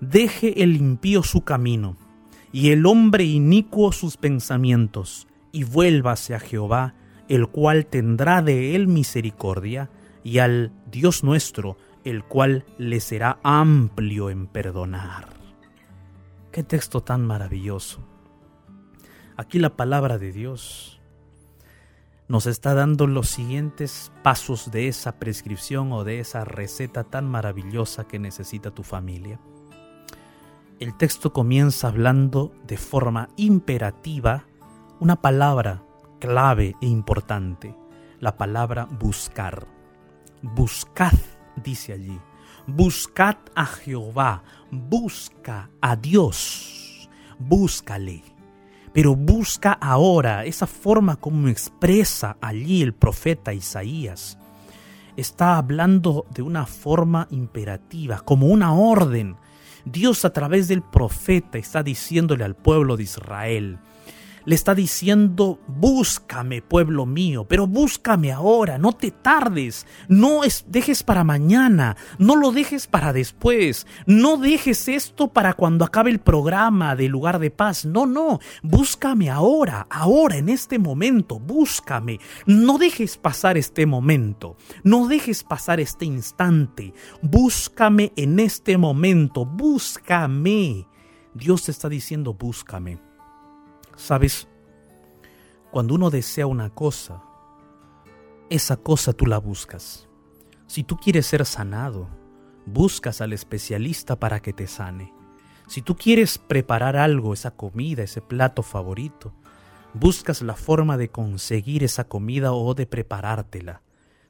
Deje 0.00 0.62
el 0.62 0.76
impío 0.76 1.22
su 1.22 1.42
camino, 1.42 1.96
y 2.52 2.70
el 2.70 2.86
hombre 2.86 3.24
inicuo 3.24 3.92
sus 3.92 4.16
pensamientos, 4.16 5.26
y 5.50 5.64
vuélvase 5.64 6.34
a 6.34 6.40
Jehová, 6.40 6.94
el 7.28 7.48
cual 7.48 7.86
tendrá 7.86 8.42
de 8.42 8.76
él 8.76 8.86
misericordia, 8.86 9.90
y 10.22 10.38
al 10.38 10.72
Dios 10.90 11.24
nuestro, 11.24 11.76
el 12.04 12.24
cual 12.24 12.64
le 12.78 13.00
será 13.00 13.38
amplio 13.42 14.30
en 14.30 14.46
perdonar. 14.46 15.28
Qué 16.52 16.62
texto 16.62 17.02
tan 17.02 17.26
maravilloso. 17.26 18.06
Aquí 19.36 19.58
la 19.58 19.76
palabra 19.76 20.18
de 20.18 20.32
Dios 20.32 20.97
nos 22.28 22.46
está 22.46 22.74
dando 22.74 23.06
los 23.06 23.30
siguientes 23.30 24.12
pasos 24.22 24.70
de 24.70 24.88
esa 24.88 25.18
prescripción 25.18 25.92
o 25.92 26.04
de 26.04 26.20
esa 26.20 26.44
receta 26.44 27.04
tan 27.04 27.26
maravillosa 27.26 28.06
que 28.06 28.18
necesita 28.18 28.70
tu 28.70 28.82
familia. 28.82 29.40
El 30.78 30.96
texto 30.96 31.32
comienza 31.32 31.88
hablando 31.88 32.52
de 32.66 32.76
forma 32.76 33.30
imperativa 33.36 34.44
una 35.00 35.16
palabra 35.16 35.82
clave 36.20 36.76
e 36.82 36.86
importante, 36.86 37.74
la 38.20 38.36
palabra 38.36 38.84
buscar. 38.84 39.66
Buscad, 40.42 41.14
dice 41.56 41.94
allí, 41.94 42.20
buscad 42.66 43.36
a 43.54 43.64
Jehová, 43.64 44.44
busca 44.70 45.70
a 45.80 45.96
Dios, 45.96 47.08
búscale 47.38 48.37
pero 48.98 49.14
busca 49.14 49.74
ahora 49.74 50.44
esa 50.44 50.66
forma 50.66 51.14
como 51.14 51.46
expresa 51.46 52.36
allí 52.40 52.82
el 52.82 52.92
profeta 52.92 53.54
Isaías. 53.54 54.36
Está 55.16 55.56
hablando 55.56 56.26
de 56.34 56.42
una 56.42 56.66
forma 56.66 57.28
imperativa, 57.30 58.18
como 58.24 58.48
una 58.48 58.74
orden. 58.74 59.36
Dios 59.84 60.24
a 60.24 60.32
través 60.32 60.66
del 60.66 60.82
profeta 60.82 61.58
está 61.58 61.84
diciéndole 61.84 62.42
al 62.42 62.56
pueblo 62.56 62.96
de 62.96 63.04
Israel, 63.04 63.78
le 64.48 64.54
está 64.54 64.74
diciendo, 64.74 65.60
búscame, 65.66 66.62
pueblo 66.62 67.04
mío, 67.04 67.44
pero 67.46 67.66
búscame 67.66 68.32
ahora, 68.32 68.78
no 68.78 68.94
te 68.94 69.10
tardes, 69.10 69.86
no 70.08 70.42
es, 70.42 70.64
dejes 70.68 71.02
para 71.02 71.22
mañana, 71.22 71.98
no 72.16 72.34
lo 72.34 72.50
dejes 72.50 72.86
para 72.86 73.12
después, 73.12 73.86
no 74.06 74.38
dejes 74.38 74.88
esto 74.88 75.34
para 75.34 75.52
cuando 75.52 75.84
acabe 75.84 76.10
el 76.10 76.20
programa 76.20 76.96
de 76.96 77.10
lugar 77.10 77.40
de 77.40 77.50
paz, 77.50 77.84
no, 77.84 78.06
no, 78.06 78.40
búscame 78.62 79.28
ahora, 79.28 79.86
ahora, 79.90 80.38
en 80.38 80.48
este 80.48 80.78
momento, 80.78 81.38
búscame, 81.38 82.18
no 82.46 82.78
dejes 82.78 83.18
pasar 83.18 83.58
este 83.58 83.84
momento, 83.84 84.56
no 84.82 85.08
dejes 85.08 85.44
pasar 85.44 85.78
este 85.78 86.06
instante, 86.06 86.94
búscame 87.20 88.14
en 88.16 88.40
este 88.40 88.78
momento, 88.78 89.44
búscame. 89.44 90.86
Dios 91.34 91.64
te 91.64 91.70
está 91.70 91.90
diciendo, 91.90 92.32
búscame. 92.32 93.07
Sabes, 93.98 94.46
cuando 95.72 95.96
uno 95.96 96.08
desea 96.08 96.46
una 96.46 96.70
cosa, 96.70 97.20
esa 98.48 98.76
cosa 98.76 99.12
tú 99.12 99.26
la 99.26 99.38
buscas. 99.38 100.08
Si 100.68 100.84
tú 100.84 100.96
quieres 100.96 101.26
ser 101.26 101.44
sanado, 101.44 102.08
buscas 102.64 103.20
al 103.20 103.32
especialista 103.32 104.14
para 104.14 104.40
que 104.40 104.52
te 104.52 104.68
sane. 104.68 105.12
Si 105.66 105.82
tú 105.82 105.96
quieres 105.96 106.38
preparar 106.38 106.96
algo, 106.96 107.34
esa 107.34 107.50
comida, 107.50 108.04
ese 108.04 108.20
plato 108.20 108.62
favorito, 108.62 109.34
buscas 109.94 110.42
la 110.42 110.54
forma 110.54 110.96
de 110.96 111.10
conseguir 111.10 111.82
esa 111.82 112.04
comida 112.04 112.52
o 112.52 112.74
de 112.74 112.86
preparártela. 112.86 113.82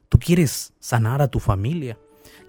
Tú 0.09 0.17
quieres 0.17 0.73
sanar 0.79 1.21
a 1.21 1.27
tu 1.27 1.39
familia, 1.39 1.99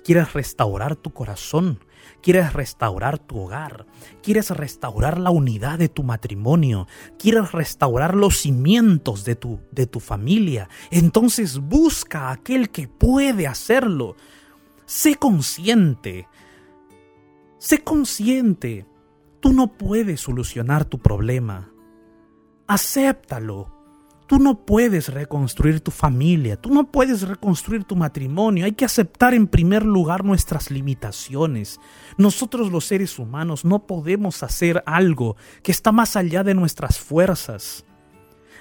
quieres 0.03 0.33
restaurar 0.33 0.97
tu 0.97 1.13
corazón, 1.13 1.81
quieres 2.23 2.53
restaurar 2.53 3.19
tu 3.19 3.39
hogar, 3.39 3.87
quieres 4.23 4.51
restaurar 4.51 5.19
la 5.19 5.31
unidad 5.31 5.79
de 5.79 5.89
tu 5.89 6.03
matrimonio, 6.03 6.87
quieres 7.19 7.53
restaurar 7.53 8.15
los 8.15 8.39
cimientos 8.39 9.25
de 9.25 9.37
tu, 9.37 9.61
de 9.71 9.87
tu 9.87 10.01
familia, 10.01 10.69
entonces 10.91 11.59
busca 11.59 12.29
a 12.29 12.33
aquel 12.33 12.71
que 12.71 12.89
puede 12.89 13.47
hacerlo. 13.47 14.17
Sé 14.87 15.17
consciente, 15.17 16.29
sé 17.59 17.83
consciente. 17.83 18.87
Tú 19.41 19.53
no 19.53 19.69
puedes 19.69 20.21
solucionar 20.21 20.85
tu 20.85 20.99
problema. 20.99 21.73
Acéptalo. 22.67 23.80
Tú 24.31 24.39
no 24.39 24.65
puedes 24.65 25.09
reconstruir 25.09 25.81
tu 25.81 25.91
familia, 25.91 26.55
tú 26.55 26.73
no 26.73 26.89
puedes 26.93 27.23
reconstruir 27.23 27.83
tu 27.83 27.97
matrimonio. 27.97 28.65
Hay 28.65 28.71
que 28.71 28.85
aceptar 28.85 29.35
en 29.35 29.49
primer 29.49 29.85
lugar 29.85 30.25
nuestras 30.25 30.71
limitaciones. 30.71 31.81
Nosotros 32.17 32.71
los 32.71 32.85
seres 32.85 33.19
humanos 33.19 33.65
no 33.65 33.89
podemos 33.89 34.45
hacer 34.45 34.85
algo 34.87 35.37
que 35.65 35.73
está 35.73 35.91
más 35.91 36.15
allá 36.15 36.45
de 36.45 36.55
nuestras 36.55 36.97
fuerzas. 37.01 37.85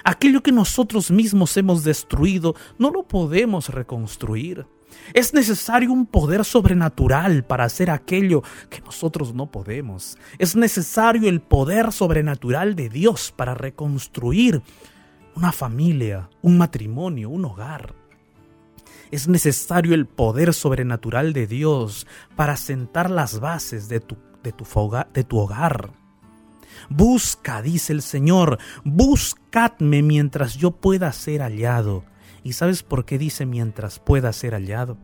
Aquello 0.04 0.42
que 0.42 0.52
nosotros 0.52 1.12
mismos 1.12 1.56
hemos 1.56 1.84
destruido 1.84 2.56
no 2.80 2.90
lo 2.90 3.04
podemos 3.04 3.70
reconstruir. 3.70 4.66
Es 5.14 5.36
necesario 5.36 5.92
un 5.92 6.08
poder 6.08 6.46
sobrenatural 6.46 7.46
para 7.46 7.66
hacer 7.66 7.92
aquello 7.92 8.42
que 8.72 8.82
nosotros 8.82 9.36
no 9.36 9.52
podemos. 9.52 10.18
Es 10.40 10.56
necesario 10.56 11.30
el 11.30 11.42
poder 11.42 11.92
sobrenatural 11.92 12.76
de 12.76 12.90
Dios 12.90 13.32
para 13.38 13.54
reconstruir 13.54 14.64
una 15.36 15.52
familia, 15.52 16.30
un 16.42 16.58
matrimonio, 16.58 17.30
un 17.30 17.46
hogar. 17.46 17.94
Es 19.12 19.28
necesario 19.28 19.96
el 19.96 20.06
poder 20.06 20.54
sobrenatural 20.54 21.34
de 21.34 21.48
Dios 21.48 22.06
para 22.36 22.58
sentar 22.58 23.10
las 23.10 23.39
bases 23.39 23.89
de 23.89 24.00
tu, 24.00 24.18
de 24.44 25.24
tu, 25.24 25.38
hogar. 25.39 25.92
Busca, 26.89 27.62
dice 27.62 27.94
el 27.94 28.02
Señor, 28.02 28.60
buscadme 28.84 30.04
mientras 30.04 30.56
yo 30.56 30.72
pueda 30.72 31.12
ser 31.12 31.42
hallado. 31.42 32.04
¿Y 32.44 32.54
sabes 32.54 32.84
por 32.84 33.06
qué 33.06 33.18
dice 33.18 33.46
mientras 33.46 34.00
pueda 34.00 34.32
ser 34.32 34.54
hallado? 34.54 34.98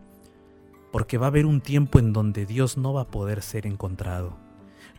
Porque 0.92 1.18
va 1.18 1.26
a 1.26 1.30
haber 1.30 1.46
un 1.46 1.60
tiempo 1.60 2.00
en 2.00 2.14
donde 2.14 2.46
Dios 2.46 2.78
no 2.78 2.94
va 2.94 3.02
a 3.02 3.08
poder 3.08 3.42
ser 3.42 3.66
encontrado. 3.66 4.38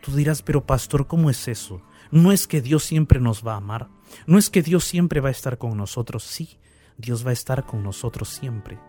Tú 0.01 0.13
dirás, 0.15 0.41
pero 0.41 0.65
pastor, 0.65 1.07
¿cómo 1.07 1.29
es 1.29 1.47
eso? 1.47 1.81
No 2.11 2.31
es 2.31 2.47
que 2.47 2.61
Dios 2.61 2.83
siempre 2.83 3.19
nos 3.19 3.45
va 3.45 3.53
a 3.53 3.57
amar, 3.57 3.89
no 4.25 4.37
es 4.37 4.49
que 4.49 4.61
Dios 4.61 4.83
siempre 4.83 5.19
va 5.19 5.29
a 5.29 5.31
estar 5.31 5.57
con 5.57 5.75
nosotros, 5.77 6.23
sí, 6.23 6.57
Dios 6.97 7.25
va 7.25 7.31
a 7.31 7.33
estar 7.33 7.65
con 7.65 7.83
nosotros 7.83 8.29
siempre. 8.29 8.79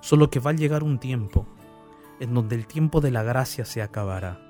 Solo 0.00 0.30
que 0.30 0.40
va 0.40 0.50
a 0.50 0.54
llegar 0.54 0.82
un 0.82 0.98
tiempo 0.98 1.46
en 2.20 2.34
donde 2.34 2.56
el 2.56 2.66
tiempo 2.66 3.00
de 3.00 3.10
la 3.10 3.22
gracia 3.22 3.64
se 3.64 3.82
acabará. 3.82 4.40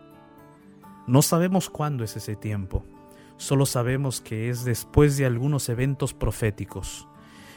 No 1.07 1.23
sabemos 1.23 1.69
cuándo 1.71 2.05
es 2.05 2.17
ese 2.17 2.37
tiempo, 2.37 2.85
solo 3.37 3.67
sabemos 3.67 4.21
que 4.21 4.49
es 4.49 4.65
después 4.65 5.17
de 5.17 5.27
algunos 5.27 5.69
eventos 5.69 6.15
proféticos. 6.15 7.09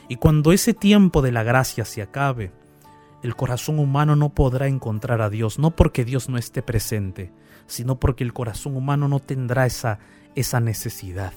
Y 0.08 0.18
cuando 0.18 0.52
ese 0.52 0.74
tiempo 0.74 1.22
de 1.22 1.32
la 1.32 1.44
gracia 1.44 1.86
se 1.86 2.02
acabe, 2.02 2.52
el 3.26 3.36
corazón 3.36 3.80
humano 3.80 4.16
no 4.16 4.30
podrá 4.30 4.68
encontrar 4.68 5.20
a 5.24 5.32
Dios, 5.32 5.58
no 5.58 5.76
porque 5.76 6.06
Dios 6.06 6.30
no 6.30 6.38
esté 6.38 6.62
presente, 6.62 7.34
sino 7.66 8.00
porque 8.00 8.24
el 8.24 8.34
corazón 8.34 8.78
humano 8.78 9.08
no 9.08 9.20
tendrá 9.20 9.66
esa, 9.66 9.98
esa 10.36 10.60
necesidad. 10.60 11.34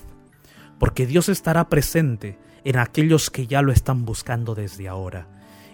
Porque 0.79 1.07
Dios 1.07 1.31
estará 1.31 1.71
presente 1.71 2.39
en 2.65 2.77
aquellos 2.77 3.31
que 3.31 3.47
ya 3.47 3.63
lo 3.63 3.73
están 3.73 4.05
buscando 4.05 4.55
desde 4.55 4.87
ahora. 4.87 5.29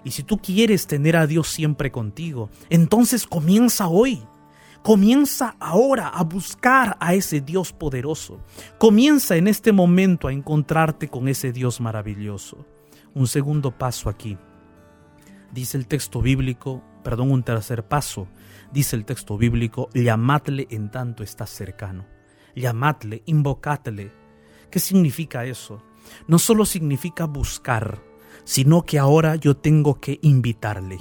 Y 0.04 0.12
si 0.12 0.22
tú 0.22 0.38
quieres 0.38 0.86
tener 0.86 1.16
a 1.16 1.26
Dios 1.26 1.48
siempre 1.48 1.90
contigo, 1.90 2.48
entonces 2.70 3.26
comienza 3.26 3.88
hoy. 3.88 4.22
Comienza 4.84 5.56
ahora 5.58 6.08
a 6.08 6.22
buscar 6.22 6.96
a 7.00 7.14
ese 7.14 7.40
Dios 7.40 7.72
poderoso. 7.72 8.38
Comienza 8.78 9.34
en 9.34 9.48
este 9.48 9.72
momento 9.72 10.28
a 10.28 10.32
encontrarte 10.32 11.08
con 11.08 11.26
ese 11.26 11.50
Dios 11.50 11.80
maravilloso. 11.80 12.64
Un 13.14 13.26
segundo 13.26 13.76
paso 13.76 14.08
aquí. 14.08 14.38
Dice 15.54 15.78
el 15.78 15.86
texto 15.86 16.20
bíblico, 16.20 16.82
perdón, 17.04 17.30
un 17.30 17.44
tercer 17.44 17.86
paso 17.86 18.26
dice 18.72 18.96
el 18.96 19.04
texto 19.04 19.38
bíblico, 19.38 19.88
llamadle 19.94 20.66
en 20.68 20.90
tanto 20.90 21.22
está 21.22 21.46
cercano. 21.46 22.04
Llamadle, 22.56 23.22
invocadle. 23.26 24.10
¿Qué 24.68 24.80
significa 24.80 25.44
eso? 25.44 25.80
No 26.26 26.40
solo 26.40 26.66
significa 26.66 27.26
buscar, 27.26 28.02
sino 28.42 28.82
que 28.82 28.98
ahora 28.98 29.36
yo 29.36 29.56
tengo 29.56 30.00
que 30.00 30.18
invitarle. 30.22 30.98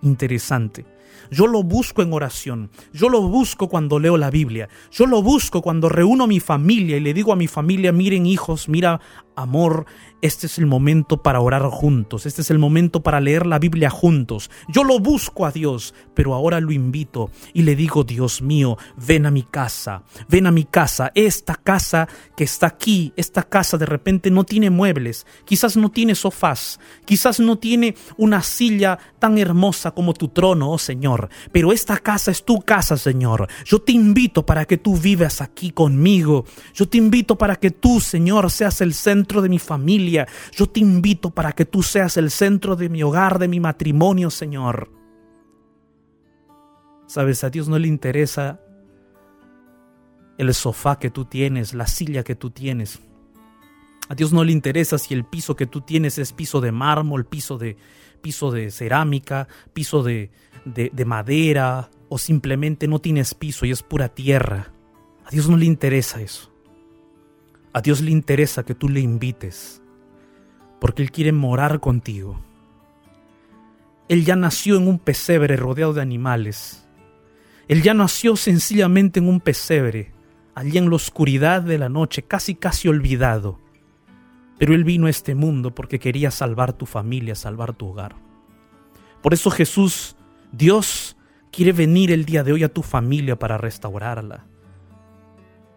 Interesante. 0.00 0.86
Yo 1.30 1.46
lo 1.46 1.62
busco 1.62 2.00
en 2.00 2.14
oración, 2.14 2.70
yo 2.92 3.10
lo 3.10 3.20
busco 3.20 3.68
cuando 3.68 3.98
leo 3.98 4.16
la 4.16 4.30
Biblia, 4.30 4.68
yo 4.90 5.06
lo 5.06 5.22
busco 5.22 5.60
cuando 5.60 5.88
reúno 5.88 6.24
a 6.24 6.26
mi 6.26 6.40
familia 6.40 6.96
y 6.96 7.00
le 7.00 7.12
digo 7.12 7.32
a 7.32 7.36
mi 7.36 7.46
familia, 7.46 7.92
miren 7.92 8.24
hijos, 8.24 8.68
mira 8.68 9.00
amor, 9.42 9.86
este 10.22 10.46
es 10.46 10.58
el 10.58 10.66
momento 10.66 11.22
para 11.22 11.40
orar 11.40 11.62
juntos, 11.62 12.26
este 12.26 12.42
es 12.42 12.50
el 12.50 12.58
momento 12.58 13.02
para 13.02 13.20
leer 13.20 13.46
la 13.46 13.58
Biblia 13.58 13.90
juntos. 13.90 14.50
Yo 14.68 14.84
lo 14.84 14.98
busco 14.98 15.46
a 15.46 15.52
Dios, 15.52 15.94
pero 16.14 16.34
ahora 16.34 16.60
lo 16.60 16.72
invito 16.72 17.30
y 17.54 17.62
le 17.62 17.76
digo, 17.76 18.04
Dios 18.04 18.42
mío, 18.42 18.76
ven 18.96 19.26
a 19.26 19.30
mi 19.30 19.42
casa, 19.42 20.02
ven 20.28 20.46
a 20.46 20.50
mi 20.50 20.64
casa, 20.64 21.12
esta 21.14 21.54
casa 21.54 22.08
que 22.36 22.44
está 22.44 22.66
aquí, 22.66 23.12
esta 23.16 23.42
casa 23.42 23.78
de 23.78 23.86
repente 23.86 24.30
no 24.30 24.44
tiene 24.44 24.70
muebles, 24.70 25.26
quizás 25.44 25.76
no 25.76 25.90
tiene 25.90 26.14
sofás, 26.14 26.80
quizás 27.04 27.40
no 27.40 27.56
tiene 27.56 27.94
una 28.16 28.42
silla 28.42 28.98
tan 29.18 29.38
hermosa 29.38 29.92
como 29.92 30.14
tu 30.14 30.28
trono, 30.28 30.70
oh 30.70 30.78
Señor, 30.78 31.28
pero 31.52 31.72
esta 31.72 31.96
casa 31.98 32.30
es 32.30 32.44
tu 32.44 32.60
casa, 32.60 32.96
Señor. 32.96 33.48
Yo 33.64 33.80
te 33.80 33.92
invito 33.92 34.44
para 34.44 34.64
que 34.64 34.76
tú 34.76 34.96
vivas 34.96 35.40
aquí 35.40 35.70
conmigo. 35.70 36.44
Yo 36.74 36.88
te 36.88 36.98
invito 36.98 37.36
para 37.38 37.56
que 37.56 37.70
tú, 37.70 38.00
Señor, 38.00 38.50
seas 38.50 38.80
el 38.80 38.94
centro 38.94 39.29
de 39.32 39.48
mi 39.48 39.60
familia 39.60 40.26
yo 40.52 40.66
te 40.66 40.80
invito 40.80 41.30
para 41.30 41.52
que 41.52 41.64
tú 41.64 41.82
seas 41.82 42.16
el 42.16 42.30
centro 42.30 42.74
de 42.74 42.88
mi 42.88 43.02
hogar, 43.02 43.38
de 43.38 43.48
mi 43.48 43.60
matrimonio, 43.60 44.30
Señor. 44.30 44.90
Sabes, 47.06 47.44
a 47.44 47.50
Dios 47.50 47.68
no 47.68 47.78
le 47.78 47.88
interesa 47.88 48.60
el 50.38 50.52
sofá 50.54 50.98
que 50.98 51.10
tú 51.10 51.24
tienes, 51.24 51.74
la 51.74 51.86
silla 51.86 52.24
que 52.24 52.34
tú 52.34 52.50
tienes. 52.50 53.00
A 54.08 54.14
Dios 54.14 54.32
no 54.32 54.42
le 54.42 54.52
interesa 54.52 54.98
si 54.98 55.14
el 55.14 55.24
piso 55.24 55.54
que 55.54 55.66
tú 55.66 55.82
tienes 55.82 56.18
es 56.18 56.32
piso 56.32 56.60
de 56.60 56.72
mármol, 56.72 57.26
piso 57.26 57.58
de, 57.58 57.76
piso 58.20 58.50
de 58.50 58.70
cerámica, 58.70 59.46
piso 59.72 60.02
de, 60.02 60.30
de, 60.64 60.90
de 60.92 61.04
madera 61.04 61.90
o 62.08 62.18
simplemente 62.18 62.88
no 62.88 62.98
tienes 62.98 63.34
piso 63.34 63.66
y 63.66 63.70
es 63.70 63.82
pura 63.82 64.08
tierra. 64.08 64.72
A 65.24 65.30
Dios 65.30 65.48
no 65.48 65.56
le 65.56 65.66
interesa 65.66 66.20
eso. 66.20 66.49
A 67.72 67.80
Dios 67.80 68.00
le 68.00 68.10
interesa 68.10 68.64
que 68.64 68.74
tú 68.74 68.88
le 68.88 69.00
invites 69.00 69.80
porque 70.80 71.02
Él 71.02 71.12
quiere 71.12 71.30
morar 71.30 71.78
contigo. 71.78 72.40
Él 74.08 74.24
ya 74.24 74.34
nació 74.34 74.76
en 74.76 74.88
un 74.88 74.98
pesebre 74.98 75.56
rodeado 75.56 75.92
de 75.92 76.00
animales. 76.00 76.88
Él 77.68 77.82
ya 77.82 77.94
nació 77.94 78.34
sencillamente 78.34 79.20
en 79.20 79.28
un 79.28 79.38
pesebre, 79.38 80.12
allí 80.54 80.78
en 80.78 80.90
la 80.90 80.96
oscuridad 80.96 81.62
de 81.62 81.78
la 81.78 81.88
noche, 81.88 82.22
casi 82.22 82.56
casi 82.56 82.88
olvidado. 82.88 83.60
Pero 84.58 84.74
Él 84.74 84.82
vino 84.82 85.06
a 85.06 85.10
este 85.10 85.36
mundo 85.36 85.72
porque 85.74 86.00
quería 86.00 86.32
salvar 86.32 86.72
tu 86.72 86.86
familia, 86.86 87.36
salvar 87.36 87.74
tu 87.74 87.86
hogar. 87.86 88.16
Por 89.22 89.32
eso 89.32 89.50
Jesús, 89.50 90.16
Dios, 90.50 91.16
quiere 91.52 91.72
venir 91.72 92.10
el 92.10 92.24
día 92.24 92.42
de 92.42 92.52
hoy 92.52 92.64
a 92.64 92.72
tu 92.72 92.82
familia 92.82 93.38
para 93.38 93.58
restaurarla. 93.58 94.46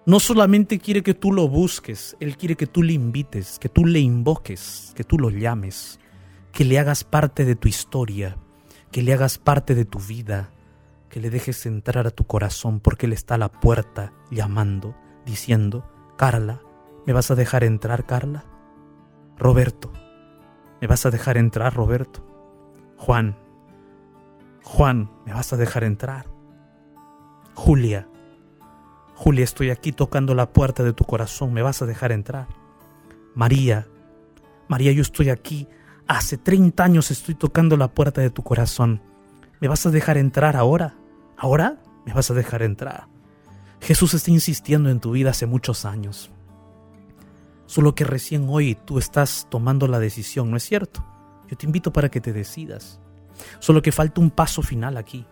No 0.06 0.20
solamente 0.20 0.80
quiere 0.80 1.01
que 1.01 1.14
tú 1.14 1.32
lo 1.32 1.47
busques, 1.47 2.18
Él 2.20 2.36
quiere 2.38 2.56
que 2.56 2.68
tú 2.68 2.84
le 2.84 2.93
invites, 2.93 3.58
que 3.60 3.70
tú 3.70 3.86
le 3.86 3.99
invoques, 3.99 4.91
que 4.95 5.04
tú 5.04 5.18
lo 5.18 5.30
llames, 5.30 5.99
que 6.51 6.66
le 6.66 6.78
hagas 6.78 7.04
parte 7.04 7.45
de 7.45 7.56
tu 7.56 7.68
historia, 7.68 8.38
que 8.91 9.01
le 9.01 9.14
hagas 9.14 9.38
parte 9.38 9.76
de 9.76 9.86
tu 9.86 9.99
vida, 9.99 10.49
que 11.10 11.20
le 11.20 11.30
dejes 11.30 11.66
entrar 11.66 12.06
a 12.06 12.12
tu 12.12 12.26
corazón 12.26 12.80
porque 12.80 13.06
Él 13.06 13.14
está 13.14 13.36
a 13.36 13.38
la 13.38 13.49
puerta 13.49 14.14
llamando, 14.30 14.95
diciendo, 15.26 15.89
Carla, 16.18 16.62
¿me 17.06 17.14
vas 17.14 17.32
a 17.32 17.36
dejar 17.36 17.64
entrar, 17.64 18.06
Carla? 18.06 18.45
Roberto, 19.38 19.91
¿me 20.82 20.88
vas 20.88 21.06
a 21.06 21.12
dejar 21.12 21.38
entrar, 21.38 21.74
Roberto? 21.74 22.26
Juan, 22.97 23.38
Juan, 24.64 25.12
¿me 25.26 25.34
vas 25.34 25.54
a 25.54 25.58
dejar 25.58 25.84
entrar? 25.84 26.28
Julia, 27.54 28.08
Julia, 29.16 29.43
estoy 29.43 29.70
aquí 29.70 29.91
tocando 29.91 30.34
la 30.36 30.51
puerta 30.51 30.84
de 30.84 30.93
tu 30.93 31.05
corazón, 31.05 31.53
¿me 31.53 31.61
vas 31.61 31.82
a 31.82 31.86
dejar 31.86 32.11
entrar? 32.11 32.47
María, 33.36 33.88
María, 34.68 34.91
yo 34.91 35.01
estoy 35.01 35.30
aquí, 35.30 35.68
hace 36.07 36.38
30 36.38 36.84
años 36.84 37.11
estoy 37.11 37.36
tocando 37.36 37.78
la 37.78 37.93
puerta 37.93 38.22
de 38.22 38.30
tu 38.30 38.43
corazón, 38.43 39.01
¿me 39.59 39.68
vas 39.68 39.86
a 39.86 39.91
dejar 39.91 40.18
entrar 40.18 40.55
ahora? 40.55 40.95
¿Ahora? 41.38 41.82
¿Me 42.05 42.14
vas 42.14 42.30
a 42.32 42.34
dejar 42.34 42.64
entrar? 42.64 43.07
Jesús 43.82 44.14
está 44.14 44.32
insistiendo 44.32 44.89
en 44.89 44.99
tu 44.99 45.11
vida 45.11 45.32
hace 45.32 45.45
muchos 45.45 45.86
años. 45.86 46.32
Solo 47.66 47.95
que 47.95 48.05
recién 48.05 48.47
hoy 48.49 48.76
tú 48.76 48.97
estás 48.97 49.47
tomando 49.49 49.88
la 49.88 49.99
decisión, 49.99 50.51
¿no 50.51 50.57
es 50.57 50.64
cierto? 50.64 51.05
Yo 51.49 51.57
te 51.57 51.66
invito 51.66 51.91
para 51.91 52.09
que 52.09 52.22
te 52.22 52.34
decidas. 52.34 52.99
Solo 53.59 53.82
que 53.82 53.91
falta 53.91 54.22
un 54.22 54.32
paso 54.32 54.61
final 54.61 54.97
aquí. 54.97 55.26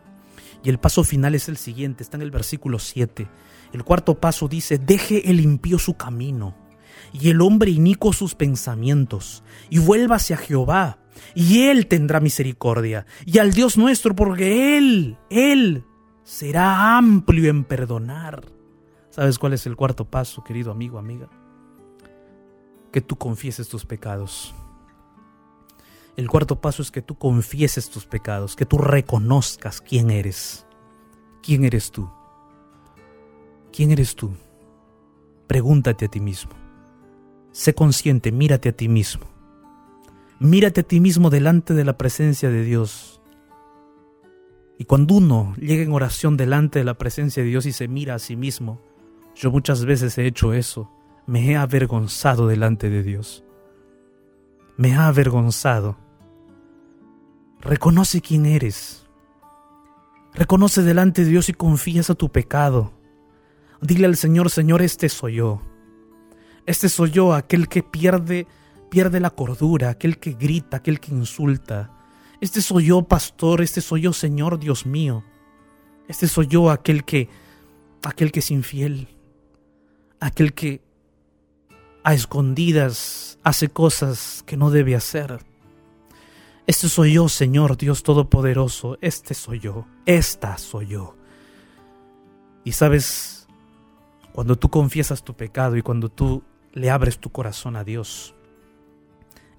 Y 0.63 0.69
el 0.69 0.79
paso 0.79 1.03
final 1.03 1.35
es 1.35 1.49
el 1.49 1.57
siguiente, 1.57 2.03
está 2.03 2.17
en 2.17 2.23
el 2.23 2.31
versículo 2.31 2.79
7. 2.79 3.27
El 3.73 3.83
cuarto 3.83 4.19
paso 4.19 4.47
dice, 4.47 4.77
deje 4.77 5.29
el 5.29 5.39
impío 5.39 5.79
su 5.79 5.95
camino 5.95 6.55
y 7.13 7.29
el 7.29 7.41
hombre 7.41 7.71
inicuo 7.71 8.13
sus 8.13 8.35
pensamientos 8.35 9.43
y 9.69 9.79
vuelva 9.79 10.15
hacia 10.15 10.37
Jehová 10.37 10.99
y 11.35 11.63
él 11.63 11.87
tendrá 11.87 12.19
misericordia 12.19 13.05
y 13.25 13.37
al 13.37 13.51
Dios 13.53 13.77
nuestro 13.77 14.15
porque 14.15 14.77
él, 14.77 15.17
él 15.29 15.85
será 16.23 16.97
amplio 16.97 17.49
en 17.49 17.63
perdonar. 17.63 18.43
¿Sabes 19.09 19.37
cuál 19.37 19.53
es 19.53 19.65
el 19.65 19.75
cuarto 19.75 20.05
paso, 20.05 20.43
querido 20.43 20.71
amigo, 20.71 20.97
amiga? 20.97 21.29
Que 22.91 23.01
tú 23.01 23.17
confieses 23.17 23.67
tus 23.67 23.85
pecados. 23.85 24.53
El 26.15 26.29
cuarto 26.29 26.59
paso 26.59 26.81
es 26.81 26.91
que 26.91 27.01
tú 27.01 27.17
confieses 27.17 27.89
tus 27.89 28.05
pecados, 28.05 28.55
que 28.55 28.65
tú 28.65 28.77
reconozcas 28.77 29.81
quién 29.81 30.11
eres. 30.11 30.65
¿Quién 31.41 31.65
eres 31.65 31.91
tú? 31.91 32.09
¿Quién 33.71 33.91
eres 33.91 34.15
tú? 34.15 34.31
Pregúntate 35.47 36.05
a 36.05 36.07
ti 36.07 36.19
mismo. 36.19 36.51
Sé 37.51 37.73
consciente, 37.73 38.31
mírate 38.31 38.69
a 38.69 38.71
ti 38.71 38.87
mismo. 38.87 39.25
Mírate 40.39 40.81
a 40.81 40.83
ti 40.83 40.99
mismo 40.99 41.29
delante 41.29 41.73
de 41.73 41.85
la 41.85 41.97
presencia 41.97 42.49
de 42.49 42.63
Dios. 42.63 43.21
Y 44.77 44.85
cuando 44.85 45.15
uno 45.15 45.53
llega 45.57 45.83
en 45.83 45.93
oración 45.93 46.37
delante 46.37 46.79
de 46.79 46.85
la 46.85 46.97
presencia 46.97 47.43
de 47.43 47.49
Dios 47.49 47.65
y 47.65 47.71
se 47.71 47.87
mira 47.87 48.15
a 48.15 48.19
sí 48.19 48.35
mismo, 48.35 48.81
yo 49.35 49.51
muchas 49.51 49.85
veces 49.85 50.17
he 50.17 50.25
hecho 50.25 50.53
eso, 50.53 50.89
me 51.27 51.51
he 51.51 51.55
avergonzado 51.55 52.47
delante 52.47 52.89
de 52.89 53.03
Dios. 53.03 53.43
Me 54.77 54.95
ha 54.95 55.07
avergonzado. 55.07 55.97
Reconoce 57.61 58.21
quién 58.21 58.45
eres. 58.45 59.05
Reconoce 60.33 60.81
delante 60.81 61.23
de 61.23 61.29
Dios 61.29 61.49
y 61.49 61.53
confiesa 61.53 62.15
tu 62.15 62.29
pecado. 62.29 62.91
Dile 63.81 64.05
al 64.05 64.15
Señor, 64.15 64.51
Señor, 64.51 64.81
este 64.81 65.09
soy 65.09 65.35
yo. 65.35 65.61
Este 66.67 66.87
soy 66.87 67.09
yo, 67.09 67.33
aquel 67.33 67.67
que 67.67 67.81
pierde, 67.81 68.45
pierde 68.89 69.19
la 69.19 69.31
cordura, 69.31 69.89
aquel 69.89 70.19
que 70.19 70.33
grita, 70.33 70.77
aquel 70.77 70.99
que 70.99 71.11
insulta. 71.11 71.91
Este 72.39 72.61
soy 72.61 72.85
yo, 72.85 73.01
pastor, 73.03 73.61
este 73.61 73.81
soy 73.81 74.01
yo, 74.01 74.13
Señor, 74.13 74.59
Dios 74.59 74.85
mío. 74.85 75.23
Este 76.07 76.27
soy 76.27 76.47
yo, 76.47 76.69
aquel 76.69 77.03
que, 77.03 77.27
aquel 78.03 78.31
que 78.31 78.39
es 78.39 78.51
infiel, 78.51 79.07
aquel 80.19 80.53
que 80.53 80.81
a 82.03 82.13
escondidas 82.13 83.39
hace 83.43 83.69
cosas 83.69 84.43
que 84.45 84.57
no 84.57 84.69
debe 84.69 84.95
hacer. 84.95 85.39
Este 86.67 86.87
soy 86.87 87.13
yo, 87.13 87.29
Señor, 87.29 87.77
Dios 87.77 88.03
Todopoderoso, 88.03 88.97
este 89.01 89.33
soy 89.33 89.59
yo, 89.59 89.87
esta 90.05 90.57
soy 90.59 90.87
yo. 90.87 91.15
Y 92.63 92.73
sabes, 92.73 93.40
cuando 94.33 94.57
tú 94.57 94.69
confiesas 94.69 95.23
tu 95.23 95.35
pecado 95.35 95.75
y 95.75 95.81
cuando 95.81 96.09
tú 96.09 96.43
le 96.73 96.89
abres 96.89 97.19
tu 97.19 97.31
corazón 97.31 97.75
a 97.75 97.83
Dios, 97.83 98.33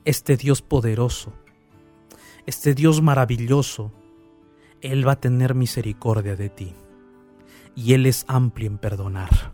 este 0.04 0.36
Dios 0.36 0.62
poderoso, 0.62 1.32
este 2.46 2.74
Dios 2.74 3.02
maravilloso, 3.02 3.92
Él 4.80 5.06
va 5.06 5.12
a 5.12 5.20
tener 5.20 5.54
misericordia 5.54 6.36
de 6.36 6.48
ti. 6.48 6.74
Y 7.74 7.94
Él 7.94 8.06
es 8.06 8.24
amplio 8.28 8.68
en 8.68 8.78
perdonar. 8.78 9.52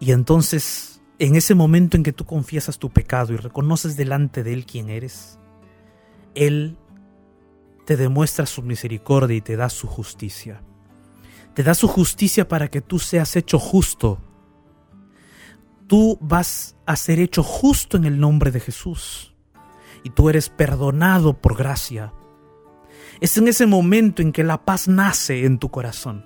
Y 0.00 0.12
entonces, 0.12 1.00
en 1.18 1.34
ese 1.34 1.54
momento 1.54 1.96
en 1.96 2.02
que 2.02 2.12
tú 2.12 2.24
confiesas 2.24 2.78
tu 2.78 2.90
pecado 2.90 3.32
y 3.32 3.36
reconoces 3.36 3.96
delante 3.96 4.44
de 4.44 4.52
Él 4.52 4.66
quién 4.66 4.88
eres, 4.88 5.38
Él 6.34 6.76
te 7.84 7.96
demuestra 7.96 8.46
su 8.46 8.62
misericordia 8.62 9.36
y 9.36 9.40
te 9.40 9.56
da 9.56 9.70
su 9.70 9.86
justicia. 9.86 10.62
Te 11.54 11.62
da 11.62 11.74
su 11.74 11.88
justicia 11.88 12.46
para 12.48 12.68
que 12.68 12.80
tú 12.80 12.98
seas 12.98 13.36
hecho 13.36 13.58
justo. 13.58 14.20
Tú 15.86 16.18
vas 16.20 16.76
a 16.86 16.96
ser 16.96 17.18
hecho 17.18 17.42
justo 17.42 17.96
en 17.96 18.04
el 18.04 18.20
nombre 18.20 18.50
de 18.50 18.60
Jesús. 18.60 19.34
Y 20.04 20.10
tú 20.10 20.28
eres 20.28 20.48
perdonado 20.48 21.40
por 21.40 21.56
gracia. 21.56 22.12
Es 23.20 23.36
en 23.36 23.48
ese 23.48 23.66
momento 23.66 24.22
en 24.22 24.32
que 24.32 24.44
la 24.44 24.64
paz 24.64 24.86
nace 24.86 25.44
en 25.44 25.58
tu 25.58 25.70
corazón. 25.70 26.24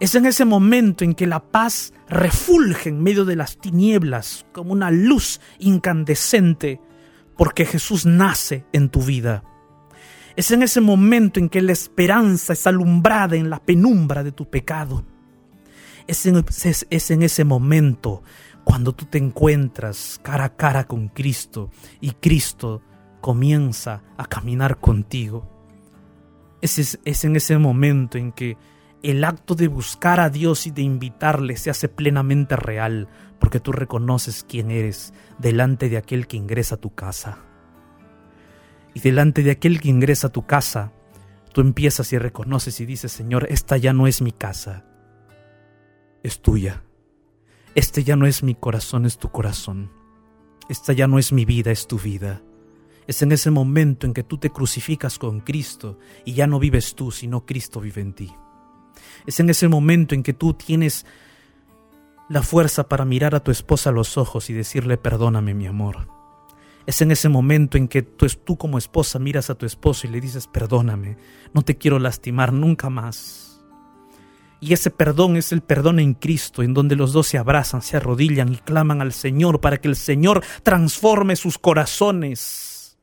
Es 0.00 0.14
en 0.14 0.26
ese 0.26 0.44
momento 0.44 1.04
en 1.04 1.14
que 1.14 1.26
la 1.26 1.40
paz 1.40 1.92
refulge 2.08 2.88
en 2.88 3.02
medio 3.02 3.24
de 3.24 3.36
las 3.36 3.58
tinieblas 3.58 4.46
como 4.52 4.72
una 4.72 4.90
luz 4.90 5.40
incandescente 5.58 6.80
porque 7.36 7.64
Jesús 7.66 8.06
nace 8.06 8.64
en 8.72 8.88
tu 8.88 9.02
vida. 9.02 9.44
Es 10.36 10.50
en 10.50 10.62
ese 10.62 10.80
momento 10.80 11.40
en 11.40 11.48
que 11.48 11.60
la 11.62 11.72
esperanza 11.72 12.52
es 12.54 12.66
alumbrada 12.66 13.36
en 13.36 13.50
la 13.50 13.58
penumbra 13.58 14.22
de 14.22 14.32
tu 14.32 14.48
pecado. 14.48 15.04
Es 16.06 16.24
en, 16.26 16.36
es- 16.64 16.86
es 16.88 17.10
en 17.10 17.22
ese 17.22 17.44
momento 17.44 18.22
cuando 18.64 18.92
tú 18.94 19.06
te 19.06 19.18
encuentras 19.18 20.20
cara 20.22 20.44
a 20.44 20.56
cara 20.56 20.84
con 20.86 21.08
Cristo 21.08 21.70
y 22.00 22.12
Cristo 22.12 22.82
comienza 23.20 24.02
a 24.16 24.24
caminar 24.26 24.78
contigo. 24.80 25.48
Es- 26.60 26.98
es 27.04 27.24
en 27.24 27.36
ese 27.36 27.58
momento 27.58 28.18
en 28.18 28.32
que 28.32 28.56
el 29.02 29.24
acto 29.24 29.54
de 29.56 29.66
buscar 29.68 30.20
a 30.20 30.30
Dios 30.30 30.66
y 30.66 30.70
de 30.70 30.82
invitarle 30.82 31.56
se 31.56 31.70
hace 31.70 31.88
plenamente 31.88 32.54
real, 32.56 33.08
porque 33.40 33.58
tú 33.58 33.72
reconoces 33.72 34.44
quién 34.48 34.70
eres 34.70 35.12
delante 35.38 35.88
de 35.88 35.96
aquel 35.96 36.28
que 36.28 36.36
ingresa 36.36 36.76
a 36.76 36.80
tu 36.80 36.94
casa. 36.94 37.38
Y 38.94 39.00
delante 39.00 39.42
de 39.42 39.50
aquel 39.50 39.80
que 39.80 39.88
ingresa 39.88 40.28
a 40.28 40.32
tu 40.32 40.46
casa, 40.46 40.92
tú 41.52 41.60
empiezas 41.60 42.12
y 42.12 42.18
reconoces 42.18 42.80
y 42.80 42.86
dices, 42.86 43.12
Señor, 43.12 43.46
esta 43.50 43.76
ya 43.76 43.92
no 43.92 44.06
es 44.06 44.22
mi 44.22 44.32
casa, 44.32 44.84
es 46.22 46.40
tuya. 46.40 46.82
Este 47.74 48.04
ya 48.04 48.16
no 48.16 48.26
es 48.26 48.42
mi 48.42 48.54
corazón, 48.54 49.06
es 49.06 49.18
tu 49.18 49.30
corazón. 49.30 49.90
Esta 50.68 50.92
ya 50.92 51.06
no 51.06 51.18
es 51.18 51.32
mi 51.32 51.44
vida, 51.44 51.70
es 51.70 51.86
tu 51.86 51.98
vida. 51.98 52.42
Es 53.06 53.22
en 53.22 53.32
ese 53.32 53.50
momento 53.50 54.06
en 54.06 54.14
que 54.14 54.22
tú 54.22 54.38
te 54.38 54.50
crucificas 54.50 55.18
con 55.18 55.40
Cristo 55.40 55.98
y 56.24 56.34
ya 56.34 56.46
no 56.46 56.58
vives 56.58 56.94
tú, 56.94 57.10
sino 57.10 57.46
Cristo 57.46 57.80
vive 57.80 58.02
en 58.02 58.12
ti. 58.12 58.32
Es 59.26 59.40
en 59.40 59.50
ese 59.50 59.68
momento 59.68 60.14
en 60.14 60.22
que 60.22 60.34
tú 60.34 60.54
tienes 60.54 61.06
la 62.28 62.42
fuerza 62.42 62.88
para 62.88 63.04
mirar 63.04 63.34
a 63.34 63.42
tu 63.42 63.50
esposa 63.50 63.90
a 63.90 63.92
los 63.92 64.16
ojos 64.16 64.50
y 64.50 64.52
decirle 64.52 64.96
perdóname 64.96 65.54
mi 65.54 65.66
amor. 65.66 66.08
Es 66.86 67.00
en 67.00 67.10
ese 67.10 67.28
momento 67.28 67.78
en 67.78 67.88
que 67.88 68.02
tú, 68.02 68.26
tú 68.44 68.56
como 68.56 68.78
esposa 68.78 69.18
miras 69.18 69.50
a 69.50 69.54
tu 69.54 69.66
esposo 69.66 70.06
y 70.06 70.10
le 70.10 70.20
dices 70.20 70.46
perdóname, 70.46 71.16
no 71.54 71.62
te 71.62 71.76
quiero 71.76 71.98
lastimar 71.98 72.52
nunca 72.52 72.90
más. 72.90 73.52
Y 74.62 74.72
ese 74.74 74.90
perdón 74.90 75.36
es 75.36 75.50
el 75.50 75.60
perdón 75.60 75.98
en 75.98 76.14
Cristo, 76.14 76.62
en 76.62 76.72
donde 76.72 76.94
los 76.94 77.12
dos 77.12 77.26
se 77.26 77.36
abrazan, 77.36 77.82
se 77.82 77.96
arrodillan 77.96 78.52
y 78.52 78.58
claman 78.58 79.00
al 79.00 79.12
Señor 79.12 79.60
para 79.60 79.78
que 79.78 79.88
el 79.88 79.96
Señor 79.96 80.40
transforme 80.62 81.34
sus 81.34 81.58
corazones. 81.58 82.96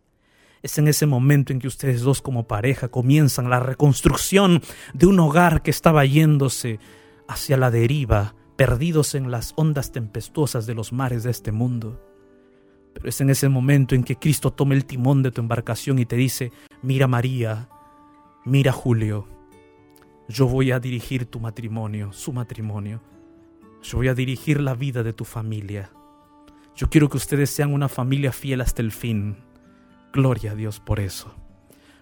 Es 0.62 0.78
en 0.78 0.88
ese 0.88 1.06
momento 1.06 1.52
en 1.52 1.60
que 1.60 1.68
ustedes 1.68 2.00
dos 2.00 2.22
como 2.22 2.48
pareja 2.48 2.88
comienzan 2.88 3.50
la 3.50 3.60
reconstrucción 3.60 4.62
de 4.94 5.08
un 5.08 5.20
hogar 5.20 5.62
que 5.62 5.72
estaba 5.72 6.06
yéndose 6.06 6.80
hacia 7.28 7.58
la 7.58 7.72
deriva, 7.72 8.36
perdidos 8.56 9.14
en 9.14 9.30
las 9.30 9.52
ondas 9.58 9.92
tempestuosas 9.92 10.66
de 10.66 10.76
los 10.76 10.94
mares 10.94 11.24
de 11.24 11.32
este 11.32 11.52
mundo. 11.52 12.09
Pero 13.00 13.10
es 13.10 13.22
en 13.22 13.30
ese 13.30 13.50
momento 13.50 13.96
en 13.96 14.04
que 14.04 14.18
Cristo 14.18 14.52
toma 14.52 14.76
el 14.76 14.86
timón 14.86 15.24
de 15.24 15.32
tu 15.32 15.42
embarcación 15.42 16.00
y 16.00 16.06
te 16.06 16.16
dice, 16.18 16.52
mira 16.82 17.08
María, 17.08 17.70
mira 18.46 18.72
Julio, 18.72 19.28
yo 20.28 20.48
voy 20.48 20.72
a 20.72 20.80
dirigir 20.80 21.26
tu 21.26 21.40
matrimonio, 21.40 22.14
su 22.14 22.32
matrimonio. 22.34 23.02
Yo 23.82 23.98
voy 23.98 24.10
a 24.10 24.14
dirigir 24.14 24.60
la 24.62 24.76
vida 24.76 25.02
de 25.02 25.14
tu 25.14 25.26
familia. 25.26 25.92
Yo 26.76 26.90
quiero 26.90 27.10
que 27.10 27.18
ustedes 27.18 27.50
sean 27.50 27.74
una 27.74 27.90
familia 27.90 28.32
fiel 28.32 28.62
hasta 28.62 28.82
el 28.82 28.92
fin. 28.92 29.38
Gloria 30.14 30.52
a 30.52 30.56
Dios 30.56 30.80
por 30.80 31.00
eso. 31.00 31.34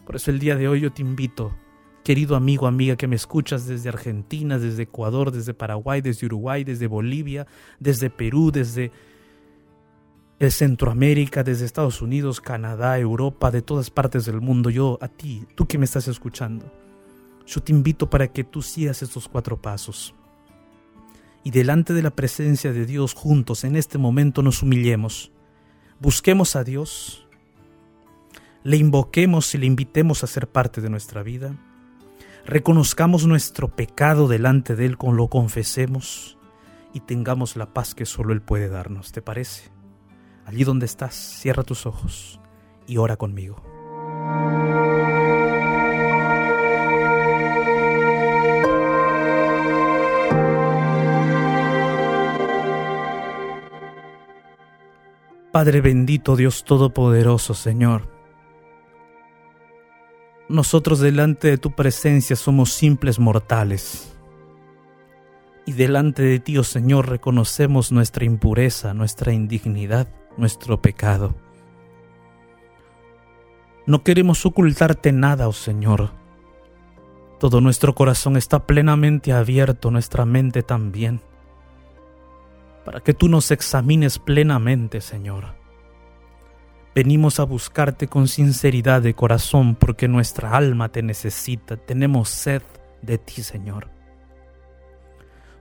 Por 0.06 0.16
eso 0.16 0.32
el 0.32 0.40
día 0.40 0.56
de 0.56 0.68
hoy 0.68 0.82
yo 0.82 0.92
te 0.92 1.02
invito, 1.02 1.56
querido 2.04 2.36
amigo, 2.36 2.68
amiga 2.68 2.96
que 2.96 3.08
me 3.08 3.16
escuchas 3.16 3.68
desde 3.68 3.90
Argentina, 3.90 4.58
desde 4.58 4.84
Ecuador, 4.84 5.32
desde 5.32 5.54
Paraguay, 5.54 6.02
desde 6.02 6.26
Uruguay, 6.26 6.64
desde 6.64 6.88
Bolivia, 6.88 7.46
desde 7.80 8.10
Perú, 8.10 8.52
desde 8.52 8.92
el 10.40 10.52
Centroamérica, 10.52 11.44
desde 11.44 11.66
Estados 11.66 12.02
Unidos, 12.02 12.42
Canadá, 12.42 13.00
Europa, 13.00 13.50
de 13.50 13.62
todas 13.62 13.90
partes 13.90 14.26
del 14.26 14.40
mundo. 14.40 14.70
Yo 14.70 15.00
a 15.02 15.08
ti, 15.08 15.46
tú 15.56 15.68
que 15.68 15.78
me 15.78 15.86
estás 15.86 16.08
escuchando, 16.08 16.72
yo 17.46 17.62
te 17.62 17.72
invito 17.72 18.10
para 18.10 18.28
que 18.28 18.44
tú 18.44 18.62
sigas 18.62 19.02
estos 19.02 19.28
cuatro 19.28 19.60
pasos. 19.62 20.14
Y 21.44 21.52
delante 21.52 21.94
de 21.94 22.04
la 22.04 22.12
presencia 22.12 22.74
de 22.74 22.86
Dios 22.86 23.14
juntos 23.14 23.64
en 23.64 23.76
este 23.76 23.98
momento 23.98 24.44
nos 24.44 24.62
humillemos. 24.62 25.32
Busquemos 26.00 26.56
a 26.56 26.64
Dios, 26.64 27.26
le 28.64 28.78
invoquemos 28.78 29.56
y 29.56 29.58
le 29.58 29.66
invitemos 29.66 30.24
a 30.24 30.28
ser 30.28 30.48
parte 30.48 30.82
de 30.82 30.90
nuestra 30.90 31.24
vida. 31.24 31.56
Reconozcamos 32.46 33.26
nuestro 33.26 33.70
pecado 33.70 34.28
delante 34.28 34.76
de 34.76 34.86
Él, 34.86 34.98
con 34.98 35.16
lo 35.16 35.30
confesemos 35.30 36.38
y 36.94 37.00
tengamos 37.00 37.56
la 37.56 37.74
paz 37.74 37.96
que 37.96 38.06
solo 38.06 38.34
Él 38.34 38.42
puede 38.42 38.70
darnos. 38.70 39.12
¿Te 39.12 39.22
parece? 39.22 39.77
Allí 40.48 40.64
donde 40.64 40.86
estás, 40.86 41.14
cierra 41.14 41.64
tus 41.64 41.86
ojos 41.86 42.40
y 42.88 42.96
ora 42.96 43.18
conmigo. 43.18 43.62
Padre 55.52 55.82
bendito, 55.82 56.38
Dios 56.38 56.64
Todopoderoso, 56.64 57.54
Señor. 57.54 58.08
Nosotros 60.48 61.02
delante 61.02 61.50
de 61.50 61.58
tu 61.58 61.72
presencia 61.72 62.38
somos 62.38 62.72
simples 62.72 63.20
mortales. 63.20 64.16
Y 65.66 65.74
delante 65.74 66.24
de 66.24 66.40
ti, 66.40 66.58
oh 66.58 66.64
Señor, 66.64 67.10
reconocemos 67.10 67.92
nuestra 67.92 68.24
impureza, 68.24 68.94
nuestra 68.94 69.34
indignidad, 69.34 70.08
nuestro 70.38 70.82
pecado. 70.82 71.36
No 73.86 74.04
queremos 74.04 74.46
ocultarte 74.46 75.12
nada, 75.12 75.48
oh 75.48 75.54
Señor. 75.54 76.12
Todo 77.40 77.62
nuestro 77.62 77.94
corazón 77.94 78.36
está 78.36 78.66
plenamente 78.66 79.32
abierto, 79.32 79.92
nuestra 79.92 80.26
mente 80.26 80.64
también, 80.64 81.22
para 82.84 83.02
que 83.02 83.14
tú 83.14 83.30
nos 83.30 83.52
examines 83.52 84.18
plenamente, 84.18 85.02
Señor. 85.02 85.56
Venimos 86.96 87.40
a 87.40 87.44
buscarte 87.44 88.08
con 88.08 88.28
sinceridad 88.28 89.04
de 89.04 89.14
corazón 89.14 89.76
porque 89.76 90.08
nuestra 90.08 90.58
alma 90.58 90.90
te 90.90 91.04
necesita, 91.04 91.78
tenemos 91.78 92.30
sed 92.30 92.64
de 93.04 93.20
ti, 93.20 93.44
Señor. 93.44 93.90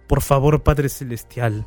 Por 0.06 0.22
favor, 0.22 0.62
Padre 0.62 0.88
Celestial, 0.88 1.66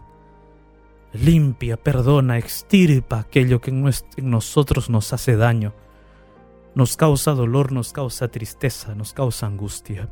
limpia, 1.14 1.78
perdona, 1.78 2.38
extirpa 2.38 3.20
aquello 3.20 3.62
que 3.62 3.72
en, 3.72 3.90
nosotros 4.18 4.90
nos 4.90 5.14
hace 5.14 5.36
daño, 5.36 5.74
nos 6.76 6.98
causa 6.98 7.32
dolor, 7.32 7.72
nos 7.72 7.94
causa 7.94 8.28
tristeza, 8.28 8.96
nos 8.96 9.14
causa 9.14 9.48
angustia. 9.48 10.10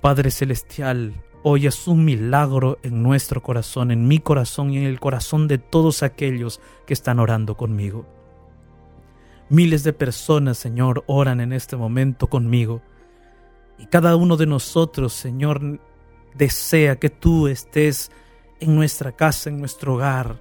Padre 0.00 0.30
Celestial, 0.30 1.14
Hoy 1.42 1.66
es 1.66 1.88
un 1.88 2.04
milagro 2.04 2.78
en 2.82 3.02
nuestro 3.02 3.42
corazón, 3.42 3.90
en 3.90 4.06
mi 4.06 4.18
corazón 4.18 4.74
y 4.74 4.76
en 4.76 4.84
el 4.84 5.00
corazón 5.00 5.48
de 5.48 5.56
todos 5.56 6.02
aquellos 6.02 6.60
que 6.86 6.92
están 6.92 7.18
orando 7.18 7.56
conmigo. 7.56 8.04
Miles 9.48 9.82
de 9.82 9.94
personas, 9.94 10.58
Señor, 10.58 11.02
oran 11.06 11.40
en 11.40 11.54
este 11.54 11.78
momento 11.78 12.26
conmigo. 12.26 12.82
Y 13.78 13.86
cada 13.86 14.16
uno 14.16 14.36
de 14.36 14.44
nosotros, 14.44 15.14
Señor, 15.14 15.80
desea 16.34 16.96
que 16.96 17.08
tú 17.08 17.48
estés 17.48 18.12
en 18.60 18.74
nuestra 18.74 19.12
casa, 19.12 19.50
en 19.50 19.58
nuestro 19.58 19.94
hogar, 19.94 20.40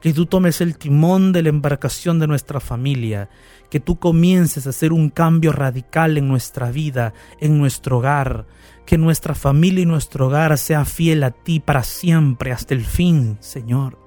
que 0.00 0.12
tú 0.12 0.26
tomes 0.26 0.60
el 0.60 0.76
timón 0.76 1.32
de 1.32 1.42
la 1.42 1.48
embarcación 1.48 2.18
de 2.18 2.26
nuestra 2.26 2.60
familia, 2.60 3.30
que 3.70 3.80
tú 3.80 3.98
comiences 3.98 4.66
a 4.66 4.70
hacer 4.70 4.92
un 4.92 5.08
cambio 5.08 5.50
radical 5.52 6.18
en 6.18 6.28
nuestra 6.28 6.70
vida, 6.70 7.14
en 7.40 7.58
nuestro 7.58 7.98
hogar, 7.98 8.46
que 8.84 8.98
nuestra 8.98 9.34
familia 9.34 9.82
y 9.82 9.86
nuestro 9.86 10.26
hogar 10.26 10.58
sea 10.58 10.84
fiel 10.84 11.22
a 11.22 11.30
ti 11.30 11.58
para 11.58 11.82
siempre, 11.82 12.52
hasta 12.52 12.74
el 12.74 12.84
fin, 12.84 13.38
Señor. 13.40 13.98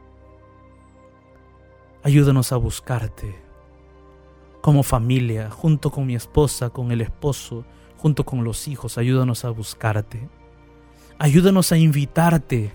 Ayúdanos 2.03 2.51
a 2.51 2.57
buscarte 2.57 3.47
como 4.61 4.83
familia, 4.83 5.49
junto 5.49 5.89
con 5.89 6.05
mi 6.05 6.15
esposa, 6.15 6.69
con 6.69 6.91
el 6.91 7.01
esposo, 7.01 7.65
junto 7.97 8.25
con 8.25 8.43
los 8.43 8.67
hijos, 8.67 8.97
ayúdanos 8.97 9.45
a 9.45 9.49
buscarte. 9.49 10.29
Ayúdanos 11.19 11.71
a 11.71 11.77
invitarte 11.77 12.71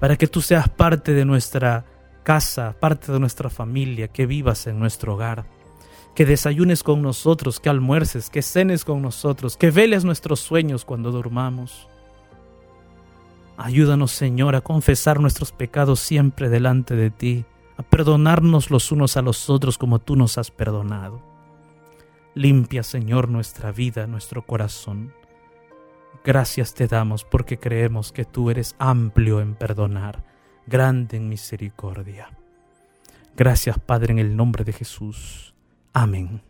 para 0.00 0.16
que 0.16 0.26
tú 0.26 0.40
seas 0.40 0.68
parte 0.68 1.12
de 1.12 1.24
nuestra 1.24 1.84
casa, 2.22 2.74
parte 2.78 3.12
de 3.12 3.20
nuestra 3.20 3.50
familia, 3.50 4.08
que 4.08 4.26
vivas 4.26 4.66
en 4.66 4.78
nuestro 4.78 5.14
hogar 5.14 5.44
que 6.18 6.26
desayunes 6.26 6.82
con 6.82 7.00
nosotros, 7.00 7.60
que 7.60 7.68
almuerces, 7.68 8.28
que 8.28 8.42
cenes 8.42 8.84
con 8.84 9.00
nosotros, 9.00 9.56
que 9.56 9.70
veles 9.70 10.04
nuestros 10.04 10.40
sueños 10.40 10.84
cuando 10.84 11.12
dormamos. 11.12 11.86
Ayúdanos, 13.56 14.10
Señor, 14.10 14.56
a 14.56 14.60
confesar 14.60 15.20
nuestros 15.20 15.52
pecados 15.52 16.00
siempre 16.00 16.48
delante 16.48 16.96
de 16.96 17.12
ti, 17.12 17.44
a 17.76 17.84
perdonarnos 17.84 18.72
los 18.72 18.90
unos 18.90 19.16
a 19.16 19.22
los 19.22 19.48
otros 19.48 19.78
como 19.78 20.00
tú 20.00 20.16
nos 20.16 20.38
has 20.38 20.50
perdonado. 20.50 21.22
Limpia, 22.34 22.82
Señor, 22.82 23.28
nuestra 23.28 23.70
vida, 23.70 24.08
nuestro 24.08 24.44
corazón. 24.44 25.12
Gracias 26.28 26.74
te 26.74 26.86
damos 26.86 27.24
porque 27.24 27.58
creemos 27.58 28.12
que 28.12 28.26
tú 28.26 28.50
eres 28.50 28.76
amplio 28.78 29.40
en 29.40 29.54
perdonar, 29.54 30.22
grande 30.66 31.16
en 31.16 31.26
misericordia. 31.26 32.28
Gracias, 33.34 33.78
Padre, 33.78 34.12
en 34.12 34.18
el 34.18 34.36
nombre 34.36 34.62
de 34.62 34.74
Jesús. 34.74 35.54
Amén. 35.94 36.42